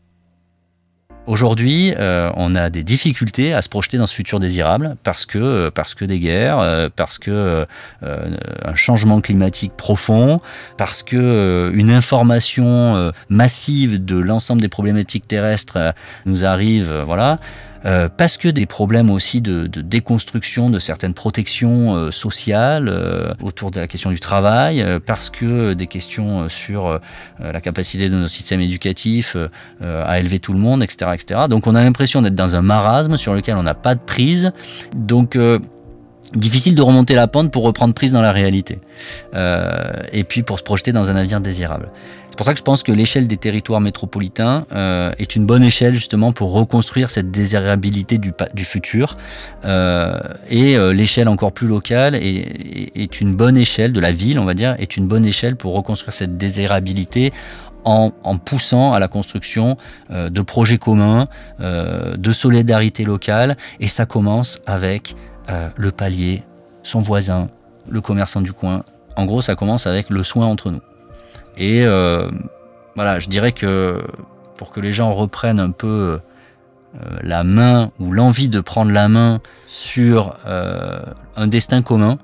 Aujourd'hui, 1.27 1.91
euh, 1.97 2.29
on 2.35 2.53
a 2.53 2.69
des 2.69 2.83
difficultés 2.83 3.51
à 3.53 3.63
se 3.63 3.69
projeter 3.69 3.97
dans 3.97 4.05
ce 4.05 4.13
futur 4.13 4.39
désirable 4.39 4.95
parce 5.01 5.25
que, 5.25 5.39
euh, 5.39 5.71
parce 5.71 5.95
que 5.95 6.05
des 6.05 6.19
guerres, 6.19 6.59
euh, 6.59 6.89
parce 6.95 7.17
que 7.17 7.65
un 8.03 8.75
changement 8.75 9.21
climatique 9.21 9.71
profond, 9.75 10.39
parce 10.77 11.01
que 11.01 11.71
une 11.73 11.89
information 11.89 13.11
massive 13.29 14.03
de 14.03 14.17
l'ensemble 14.17 14.61
des 14.61 14.67
problématiques 14.67 15.27
terrestres 15.27 15.93
nous 16.25 16.45
arrive, 16.45 17.01
voilà. 17.05 17.39
Euh, 17.85 18.09
parce 18.15 18.37
que 18.37 18.47
des 18.47 18.65
problèmes 18.65 19.09
aussi 19.11 19.41
de, 19.41 19.67
déconstruction 19.67 20.69
de 20.69 20.79
certaines 20.79 21.13
protections 21.13 21.95
euh, 21.95 22.11
sociales 22.11 22.89
euh, 22.89 23.29
autour 23.43 23.71
de 23.71 23.79
la 23.79 23.87
question 23.87 24.09
du 24.09 24.19
travail, 24.19 24.83
parce 25.05 25.29
que 25.29 25.73
des 25.73 25.87
questions 25.87 26.49
sur 26.49 26.99
la 27.39 27.61
capacité 27.61 28.09
de 28.09 28.15
nos 28.15 28.27
systèmes 28.27 28.61
éducatifs 28.61 29.37
à 29.81 30.19
élever 30.19 30.39
tout 30.39 30.53
le 30.53 30.59
monde, 30.59 30.83
etc. 30.83 31.11
etc. 31.13 31.41
Donc 31.49 31.67
on 31.67 31.75
a 31.75 31.83
l'impression 31.83 32.21
d'être 32.21 32.35
dans 32.35 32.55
un 32.55 32.61
marasme 32.61 33.17
sur 33.17 33.33
lequel 33.33 33.55
on 33.55 33.63
n'a 33.63 33.73
pas 33.73 33.95
de 33.95 33.99
prise. 33.99 34.51
Donc 34.95 35.37
difficile 36.33 36.75
de 36.75 36.81
remonter 36.81 37.15
la 37.15 37.27
pente 37.27 37.51
pour 37.51 37.63
reprendre 37.63 37.93
prise 37.93 38.11
dans 38.11 38.21
la 38.21 38.31
réalité. 38.31 38.79
et 39.33 40.23
puis 40.23 40.43
pour 40.43 40.59
se 40.59 40.63
projeter 40.63 40.91
dans 40.91 41.09
un 41.09 41.15
avenir 41.15 41.41
désirable. 41.41 41.89
C'est 42.35 42.39
pour 42.39 42.47
ça 42.47 42.53
que 42.53 42.59
je 42.59 42.63
pense 42.65 42.83
que 42.83 42.91
l'échelle 42.91 43.29
des 43.29 43.37
territoires 43.37 43.79
métropolitains 43.79 44.65
euh, 44.73 45.13
est 45.19 45.37
une 45.37 45.45
bonne 45.45 45.63
échelle 45.63 45.93
justement 45.93 46.33
pour 46.33 46.51
reconstruire 46.51 47.09
cette 47.09 47.31
désirabilité 47.31 48.17
du, 48.17 48.65
futur. 48.65 49.15
Euh, 49.63 50.19
et 50.49 50.75
euh, 50.75 50.91
l'échelle 50.91 51.29
encore 51.29 51.53
plus 51.53 51.65
locale 51.65 52.13
est, 52.13 53.21
une 53.21 53.37
bonne 53.37 53.55
échelle 53.55 53.93
de 53.93 54.01
la 54.01 54.11
ville, 54.11 54.37
on 54.37 54.43
va 54.43 54.53
dire, 54.53 54.75
est 54.79 54.97
une 54.97 55.07
bonne 55.07 55.23
échelle 55.23 55.55
pour 55.55 55.73
reconstruire 55.75 56.11
cette 56.11 56.35
désirabilité 56.35 57.31
en, 57.85 58.11
poussant 58.37 58.91
à 58.91 58.99
la 58.99 59.07
construction 59.07 59.77
de 60.09 60.41
projets 60.41 60.77
communs, 60.77 61.29
de 61.61 62.31
solidarité 62.33 63.05
locale. 63.05 63.55
Et 63.79 63.87
ça 63.87 64.05
commence 64.05 64.59
avec 64.65 65.15
le 65.47 65.91
palier, 65.91 66.43
son 66.83 66.99
voisin, 66.99 67.47
le 67.87 68.01
commerçant 68.01 68.41
du 68.41 68.51
coin. 68.51 68.83
En 69.15 69.23
gros, 69.23 69.41
ça 69.41 69.55
commence 69.55 69.87
avec 69.87 70.09
le 70.09 70.21
soin 70.21 70.47
entre 70.47 70.69
nous. 70.69 70.81
Et 71.57 71.83
euh, 71.83 72.29
voilà, 72.95 73.19
je 73.19 73.29
dirais 73.29 73.51
que 73.51 74.01
pour 74.57 74.71
que 74.71 74.79
les 74.79 74.93
gens 74.93 75.13
reprennent 75.13 75.59
un 75.59 75.71
peu 75.71 76.19
euh, 77.01 77.17
la 77.21 77.43
main 77.43 77.91
ou 77.99 78.11
l'envie 78.11 78.49
de 78.49 78.59
prendre 78.59 78.91
la 78.91 79.07
main 79.07 79.41
sur 79.67 80.37
euh, 80.45 80.99
un 81.35 81.47
destin 81.47 81.81
commun, 81.81 82.17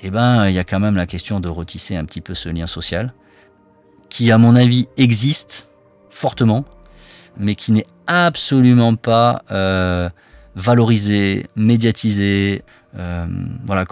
eh 0.00 0.10
ben, 0.10 0.48
il 0.48 0.54
y 0.54 0.58
a 0.58 0.64
quand 0.64 0.80
même 0.80 0.96
la 0.96 1.06
question 1.06 1.40
de 1.40 1.48
retisser 1.48 1.96
un 1.96 2.04
petit 2.04 2.20
peu 2.20 2.34
ce 2.34 2.48
lien 2.48 2.66
social, 2.66 3.12
qui, 4.08 4.30
à 4.30 4.38
mon 4.38 4.54
avis, 4.54 4.88
existe 4.96 5.68
fortement, 6.08 6.64
mais 7.36 7.54
qui 7.54 7.72
n'est 7.72 7.86
absolument 8.06 8.94
pas 8.94 9.42
valorisé, 10.54 11.46
médiatisé, 11.56 12.62
voilà, 12.94 13.84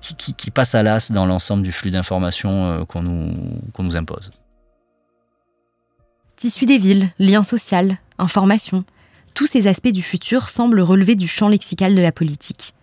qui, 0.00 0.34
qui, 0.34 0.50
passe 0.50 0.74
à 0.74 0.82
l'as 0.82 1.12
dans 1.12 1.26
l'ensemble 1.26 1.62
du 1.62 1.72
flux 1.72 1.90
d'informations 1.90 2.84
qu'on 2.86 3.02
nous, 3.02 3.34
nous 3.78 3.96
impose. 3.96 4.30
Tissu 6.36 6.66
des 6.66 6.78
villes, 6.78 7.10
liens 7.18 7.42
sociaux, 7.42 7.94
information, 8.18 8.84
tous 9.34 9.46
ces 9.46 9.66
aspects 9.66 9.88
du 9.88 10.02
futur 10.02 10.48
semblent 10.48 10.80
relever 10.80 11.16
du 11.16 11.26
champ 11.26 11.48
lexical 11.48 11.94
de 11.94 12.00
la 12.00 12.12
politique. 12.12 12.74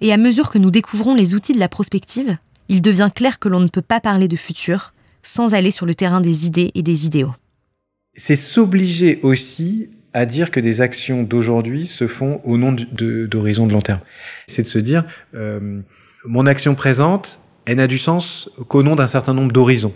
Et 0.00 0.12
à 0.12 0.18
mesure 0.18 0.50
que 0.50 0.58
nous 0.58 0.70
découvrons 0.70 1.14
les 1.14 1.34
outils 1.34 1.54
de 1.54 1.58
la 1.58 1.68
prospective, 1.68 2.36
il 2.68 2.82
devient 2.82 3.10
clair 3.14 3.38
que 3.38 3.48
l'on 3.48 3.60
ne 3.60 3.68
peut 3.68 3.82
pas 3.82 4.00
parler 4.00 4.28
de 4.28 4.36
futur 4.36 4.92
sans 5.22 5.54
aller 5.54 5.70
sur 5.70 5.86
le 5.86 5.94
terrain 5.94 6.20
des 6.20 6.46
idées 6.46 6.70
et 6.74 6.82
des 6.82 7.06
idéaux. 7.06 7.34
C'est 8.14 8.36
s'obliger 8.36 9.20
aussi 9.22 9.90
à 10.16 10.24
dire 10.24 10.50
que 10.50 10.60
des 10.60 10.80
actions 10.80 11.24
d'aujourd'hui 11.24 11.86
se 11.86 12.06
font 12.06 12.40
au 12.42 12.56
nom 12.56 12.72
d'horizons 12.72 13.66
de, 13.66 13.72
long 13.74 13.82
terme. 13.82 14.00
C'est 14.46 14.62
de 14.62 14.66
se 14.66 14.78
dire, 14.78 15.04
euh, 15.34 15.80
mon 16.24 16.46
action 16.46 16.74
présente, 16.74 17.38
elle 17.66 17.76
n'a 17.76 17.86
du 17.86 17.98
sens 17.98 18.48
qu'au 18.68 18.82
nom 18.82 18.94
d'un 18.94 19.08
certain 19.08 19.34
nombre 19.34 19.52
d'horizons 19.52 19.92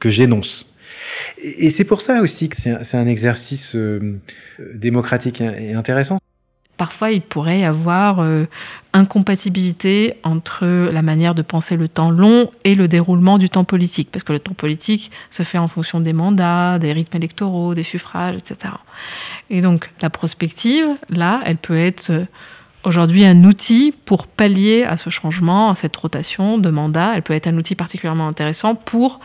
que 0.00 0.10
j'énonce. 0.10 0.66
Et, 1.38 1.70
c'est 1.70 1.84
pour 1.84 2.00
ça 2.00 2.20
aussi 2.20 2.48
que 2.48 2.56
c'est 2.56 2.96
un, 2.96 3.06
exercice 3.06 3.76
euh, 3.76 4.18
démocratique 4.74 5.40
et 5.40 5.72
intéressant. 5.74 6.18
Parfois, 6.80 7.10
il 7.10 7.20
pourrait 7.20 7.60
y 7.60 7.64
avoir 7.64 8.20
euh, 8.20 8.46
incompatibilité 8.94 10.14
entre 10.22 10.64
la 10.64 11.02
manière 11.02 11.34
de 11.34 11.42
penser 11.42 11.76
le 11.76 11.88
temps 11.88 12.08
long 12.08 12.50
et 12.64 12.74
le 12.74 12.88
déroulement 12.88 13.36
du 13.36 13.50
temps 13.50 13.64
politique, 13.64 14.08
parce 14.10 14.24
que 14.24 14.32
le 14.32 14.38
temps 14.38 14.54
politique 14.54 15.10
se 15.30 15.42
fait 15.42 15.58
en 15.58 15.68
fonction 15.68 16.00
des 16.00 16.14
mandats, 16.14 16.78
des 16.78 16.94
rythmes 16.94 17.18
électoraux, 17.18 17.74
des 17.74 17.82
suffrages, 17.82 18.36
etc. 18.36 18.72
Et 19.50 19.60
donc, 19.60 19.90
la 20.00 20.08
prospective, 20.08 20.86
là, 21.10 21.42
elle 21.44 21.58
peut 21.58 21.76
être 21.76 22.08
euh, 22.08 22.24
aujourd'hui 22.84 23.26
un 23.26 23.44
outil 23.44 23.92
pour 24.06 24.26
pallier 24.26 24.84
à 24.84 24.96
ce 24.96 25.10
changement, 25.10 25.68
à 25.68 25.74
cette 25.74 25.94
rotation 25.98 26.56
de 26.56 26.70
mandat. 26.70 27.12
Elle 27.14 27.22
peut 27.22 27.34
être 27.34 27.46
un 27.46 27.58
outil 27.58 27.74
particulièrement 27.74 28.26
intéressant 28.26 28.74
pour 28.74 29.20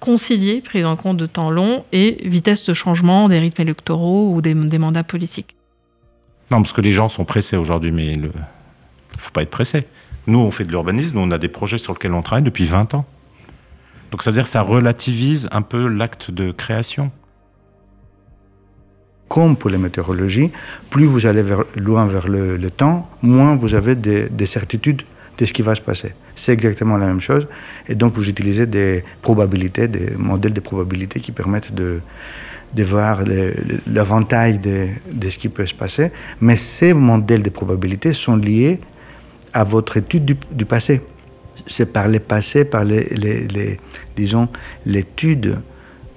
concilier 0.00 0.60
prise 0.60 0.84
en 0.84 0.96
compte 0.96 1.16
de 1.16 1.24
temps 1.24 1.48
long 1.48 1.86
et 1.92 2.18
vitesse 2.28 2.66
de 2.66 2.74
changement 2.74 3.30
des 3.30 3.38
rythmes 3.38 3.62
électoraux 3.62 4.34
ou 4.34 4.42
des, 4.42 4.52
mandats 4.52 5.02
politiques. 5.02 5.54
Non, 6.50 6.62
parce 6.62 6.72
que 6.72 6.80
les 6.80 6.92
gens 6.92 7.08
sont 7.08 7.24
pressés 7.24 7.56
aujourd'hui, 7.56 7.92
mais 7.92 8.06
il 8.06 8.22
ne 8.22 8.28
faut 9.18 9.30
pas 9.32 9.42
être 9.42 9.50
pressé. 9.50 9.86
Nous, 10.26 10.38
on 10.38 10.50
fait 10.50 10.64
de 10.64 10.70
l'urbanisme, 10.70 11.18
on 11.18 11.30
a 11.30 11.38
des 11.38 11.48
projets 11.48 11.78
sur 11.78 11.92
lesquels 11.92 12.12
on 12.12 12.22
travaille 12.22 12.44
depuis 12.44 12.66
20 12.66 12.94
ans. 12.94 13.06
Donc 14.10 14.22
ça 14.22 14.30
veut 14.30 14.34
dire 14.34 14.44
que 14.44 14.50
ça 14.50 14.62
relativise 14.62 15.48
un 15.52 15.62
peu 15.62 15.88
l'acte 15.88 16.30
de 16.30 16.50
création. 16.50 17.10
Comme 19.28 19.56
pour 19.56 19.68
les 19.68 19.76
météorologies, 19.76 20.50
plus 20.88 21.04
vous 21.04 21.26
allez 21.26 21.44
loin 21.76 22.06
vers 22.06 22.28
le, 22.28 22.70
temps, 22.70 23.10
moins 23.20 23.56
vous 23.56 23.74
avez 23.74 23.94
des 23.94 24.46
certitudes 24.46 25.02
de 25.38 25.44
ce 25.44 25.52
qui 25.52 25.62
va 25.62 25.74
se 25.74 25.80
passer. 25.80 26.14
C'est 26.34 26.52
exactement 26.52 26.96
la 26.96 27.06
même 27.06 27.20
chose. 27.20 27.46
Et 27.86 27.94
donc, 27.94 28.14
vous 28.14 28.28
utilisez 28.28 28.66
des 28.66 29.04
probabilités, 29.22 29.86
des 29.86 30.10
modèles 30.16 30.52
de 30.52 30.60
probabilité 30.60 31.20
qui 31.20 31.32
permettent 31.32 31.72
de, 31.72 32.00
de 32.74 32.82
voir 32.82 33.22
l'avantage 33.86 34.60
de, 34.60 34.88
ce 35.28 35.38
qui 35.38 35.48
peut 35.48 35.66
se 35.66 35.74
passer. 35.74 36.10
Mais 36.40 36.56
ces 36.56 36.92
modèles 36.92 37.42
de 37.42 37.50
probabilité 37.50 38.12
sont 38.12 38.36
liés 38.36 38.80
à 39.52 39.64
votre 39.64 39.96
étude 39.96 40.36
du, 40.52 40.64
passé. 40.64 41.00
C'est 41.66 41.92
par 41.92 42.08
le 42.08 42.18
passé, 42.18 42.64
par 42.64 42.84
les, 42.84 43.78
disons, 44.16 44.48
l'étude 44.84 45.58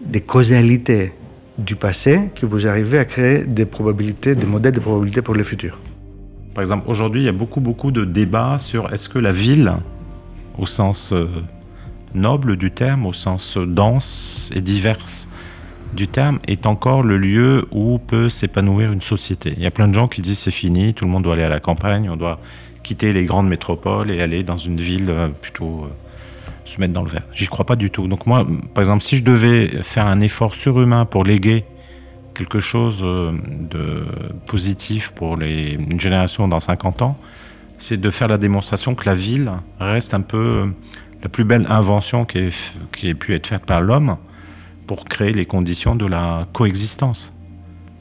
des 0.01 0.21
causalités 0.21 1.13
du 1.57 1.75
passé 1.75 2.29
que 2.35 2.45
vous 2.45 2.67
arrivez 2.67 2.97
à 2.97 3.05
créer 3.05 3.43
des 3.43 3.65
probabilités, 3.65 4.35
des 4.35 4.47
modèles 4.47 4.73
de 4.73 4.79
probabilité 4.79 5.21
pour 5.21 5.35
le 5.35 5.43
futur. 5.43 5.77
Par 6.53 6.63
exemple, 6.63 6.89
aujourd'hui, 6.89 7.21
il 7.21 7.25
y 7.25 7.29
a 7.29 7.33
beaucoup, 7.33 7.61
beaucoup 7.61 7.91
de 7.91 8.03
débats 8.03 8.57
sur 8.59 8.91
est-ce 8.91 9.07
que 9.07 9.19
la 9.19 9.31
ville, 9.31 9.71
au 10.57 10.65
sens 10.65 11.13
euh, 11.13 11.27
noble 12.13 12.57
du 12.57 12.71
terme, 12.71 13.05
au 13.05 13.13
sens 13.13 13.57
dense 13.57 14.49
et 14.53 14.59
diverse 14.59 15.29
du 15.93 16.07
terme, 16.07 16.39
est 16.47 16.65
encore 16.65 17.03
le 17.03 17.17
lieu 17.17 17.67
où 17.71 17.99
peut 17.99 18.29
s'épanouir 18.29 18.91
une 18.91 19.01
société. 19.01 19.53
Il 19.57 19.63
y 19.63 19.65
a 19.65 19.71
plein 19.71 19.87
de 19.87 19.93
gens 19.93 20.07
qui 20.07 20.21
disent 20.21 20.39
c'est 20.39 20.51
fini, 20.51 20.93
tout 20.93 21.05
le 21.05 21.11
monde 21.11 21.23
doit 21.23 21.33
aller 21.33 21.43
à 21.43 21.49
la 21.49 21.59
campagne, 21.59 22.09
on 22.09 22.15
doit 22.15 22.39
quitter 22.83 23.13
les 23.13 23.25
grandes 23.25 23.47
métropoles 23.47 24.11
et 24.11 24.21
aller 24.21 24.43
dans 24.43 24.57
une 24.57 24.79
ville 24.79 25.09
euh, 25.09 25.27
plutôt 25.27 25.83
euh, 25.83 25.87
se 26.65 26.79
mettre 26.79 26.93
dans 26.93 27.03
le 27.03 27.09
verre. 27.09 27.23
J'y 27.33 27.47
crois 27.47 27.65
pas 27.65 27.75
du 27.75 27.91
tout. 27.91 28.07
Donc 28.07 28.25
moi, 28.25 28.45
par 28.73 28.81
exemple, 28.81 29.03
si 29.03 29.17
je 29.17 29.23
devais 29.23 29.83
faire 29.83 30.07
un 30.07 30.21
effort 30.21 30.55
surhumain 30.55 31.05
pour 31.05 31.23
léguer 31.23 31.65
quelque 32.33 32.59
chose 32.59 33.01
euh, 33.03 33.33
de 33.69 34.05
positif 34.47 35.11
pour 35.15 35.37
les, 35.37 35.73
une 35.73 35.99
génération 35.99 36.47
dans 36.47 36.59
50 36.59 37.01
ans, 37.01 37.17
c'est 37.77 37.99
de 37.99 38.09
faire 38.11 38.27
la 38.27 38.37
démonstration 38.37 38.95
que 38.95 39.05
la 39.05 39.15
ville 39.15 39.51
reste 39.79 40.13
un 40.13 40.21
peu 40.21 40.71
la 41.23 41.29
plus 41.29 41.43
belle 41.43 41.65
invention 41.69 42.25
qui 42.25 43.07
ait 43.07 43.13
pu 43.13 43.33
être 43.33 43.47
faite 43.47 43.65
par 43.65 43.81
l'homme 43.81 44.17
pour 44.91 45.05
créer 45.05 45.31
les 45.31 45.45
conditions 45.45 45.95
de 45.95 46.05
la 46.05 46.49
coexistence. 46.51 47.31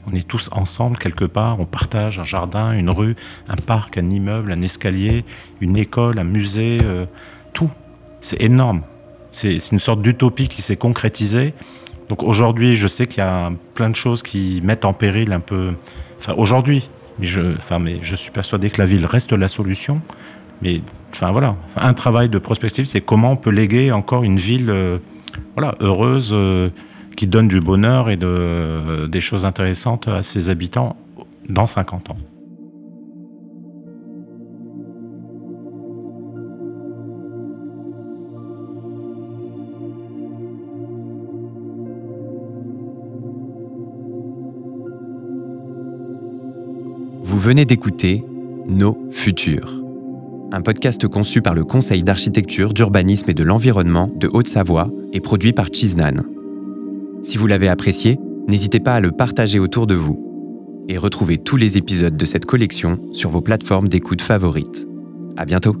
On 0.05 0.13
est 0.13 0.27
tous 0.27 0.49
ensemble 0.51 0.97
quelque 0.97 1.23
part, 1.23 1.57
on 1.61 1.65
partage 1.65 2.19
un 2.19 2.25
jardin, 2.25 2.73
une 2.73 2.89
rue, 2.89 3.15
un 3.47 3.55
parc, 3.55 3.97
un 3.97 4.09
immeuble, 4.09 4.51
un 4.51 4.61
escalier, 4.61 5.23
une 5.61 5.77
école, 5.77 6.19
un 6.19 6.25
musée, 6.25 6.79
euh, 6.83 7.05
tout. 7.53 7.71
C'est 8.19 8.41
énorme. 8.41 8.81
C'est 9.31 9.71
une 9.71 9.79
sorte 9.79 10.01
d'utopie 10.01 10.49
qui 10.49 10.61
s'est 10.61 10.75
concrétisée 10.75 11.53
donc 12.09 12.23
aujourd'hui, 12.23 12.75
je 12.75 12.89
sais 12.89 13.07
qu'il 13.07 13.19
y 13.19 13.21
a 13.25 13.53
plein 13.73 13.89
de 13.89 13.95
choses 13.95 14.21
qui 14.21 14.59
mettent 14.65 14.83
en 14.83 14.91
péril 14.91 15.31
un 15.31 15.39
peu. 15.39 15.71
Enfin, 16.19 16.33
aujourd'hui, 16.35 16.89
mais 17.19 17.25
je, 17.25 17.55
enfin, 17.55 17.79
mais 17.79 17.99
je 18.01 18.17
suis 18.17 18.31
persuadé 18.31 18.69
que 18.69 18.79
la 18.79 18.85
ville 18.85 19.05
reste 19.05 19.31
la 19.31 19.47
solution. 19.47 20.01
Mais 20.61 20.81
enfin 21.13 21.31
voilà, 21.31 21.55
un 21.77 21.93
travail 21.93 22.27
de 22.27 22.37
prospective, 22.37 22.83
c'est 22.83 22.99
comment 22.99 23.31
on 23.31 23.37
peut 23.37 23.49
léguer 23.49 23.93
encore 23.93 24.25
une 24.25 24.39
ville, 24.39 24.69
euh, 24.69 24.97
voilà, 25.55 25.75
heureuse, 25.79 26.31
euh, 26.33 26.69
qui 27.15 27.27
donne 27.27 27.47
du 27.47 27.61
bonheur 27.61 28.09
et 28.09 28.17
de, 28.17 29.07
des 29.07 29.21
choses 29.21 29.45
intéressantes 29.45 30.07
à 30.07 30.23
ses 30.23 30.49
habitants 30.49 30.95
dans 31.49 31.67
50 31.67 32.11
ans. 32.11 32.17
venez 47.41 47.65
d'écouter 47.65 48.23
Nos 48.67 49.09
Futurs, 49.11 49.73
un 50.51 50.61
podcast 50.61 51.07
conçu 51.07 51.41
par 51.41 51.55
le 51.55 51.63
Conseil 51.63 52.03
d'architecture, 52.03 52.71
d'urbanisme 52.71 53.31
et 53.31 53.33
de 53.33 53.43
l'environnement 53.43 54.07
de 54.15 54.29
Haute-Savoie 54.31 54.91
et 55.13 55.19
produit 55.19 55.53
par 55.53 55.67
Chiznan. 55.71 56.23
Si 57.23 57.37
vous 57.37 57.47
l'avez 57.47 57.67
apprécié, 57.67 58.17
n'hésitez 58.47 58.79
pas 58.79 58.95
à 58.95 58.99
le 58.99 59.11
partager 59.11 59.59
autour 59.59 59.87
de 59.87 59.95
vous. 59.95 60.85
Et 60.87 60.97
retrouvez 60.97 61.37
tous 61.37 61.57
les 61.57 61.77
épisodes 61.77 62.17
de 62.17 62.25
cette 62.25 62.45
collection 62.45 62.99
sur 63.11 63.29
vos 63.29 63.41
plateformes 63.41 63.87
d'écoute 63.87 64.21
favorites. 64.21 64.87
À 65.37 65.45
bientôt! 65.45 65.75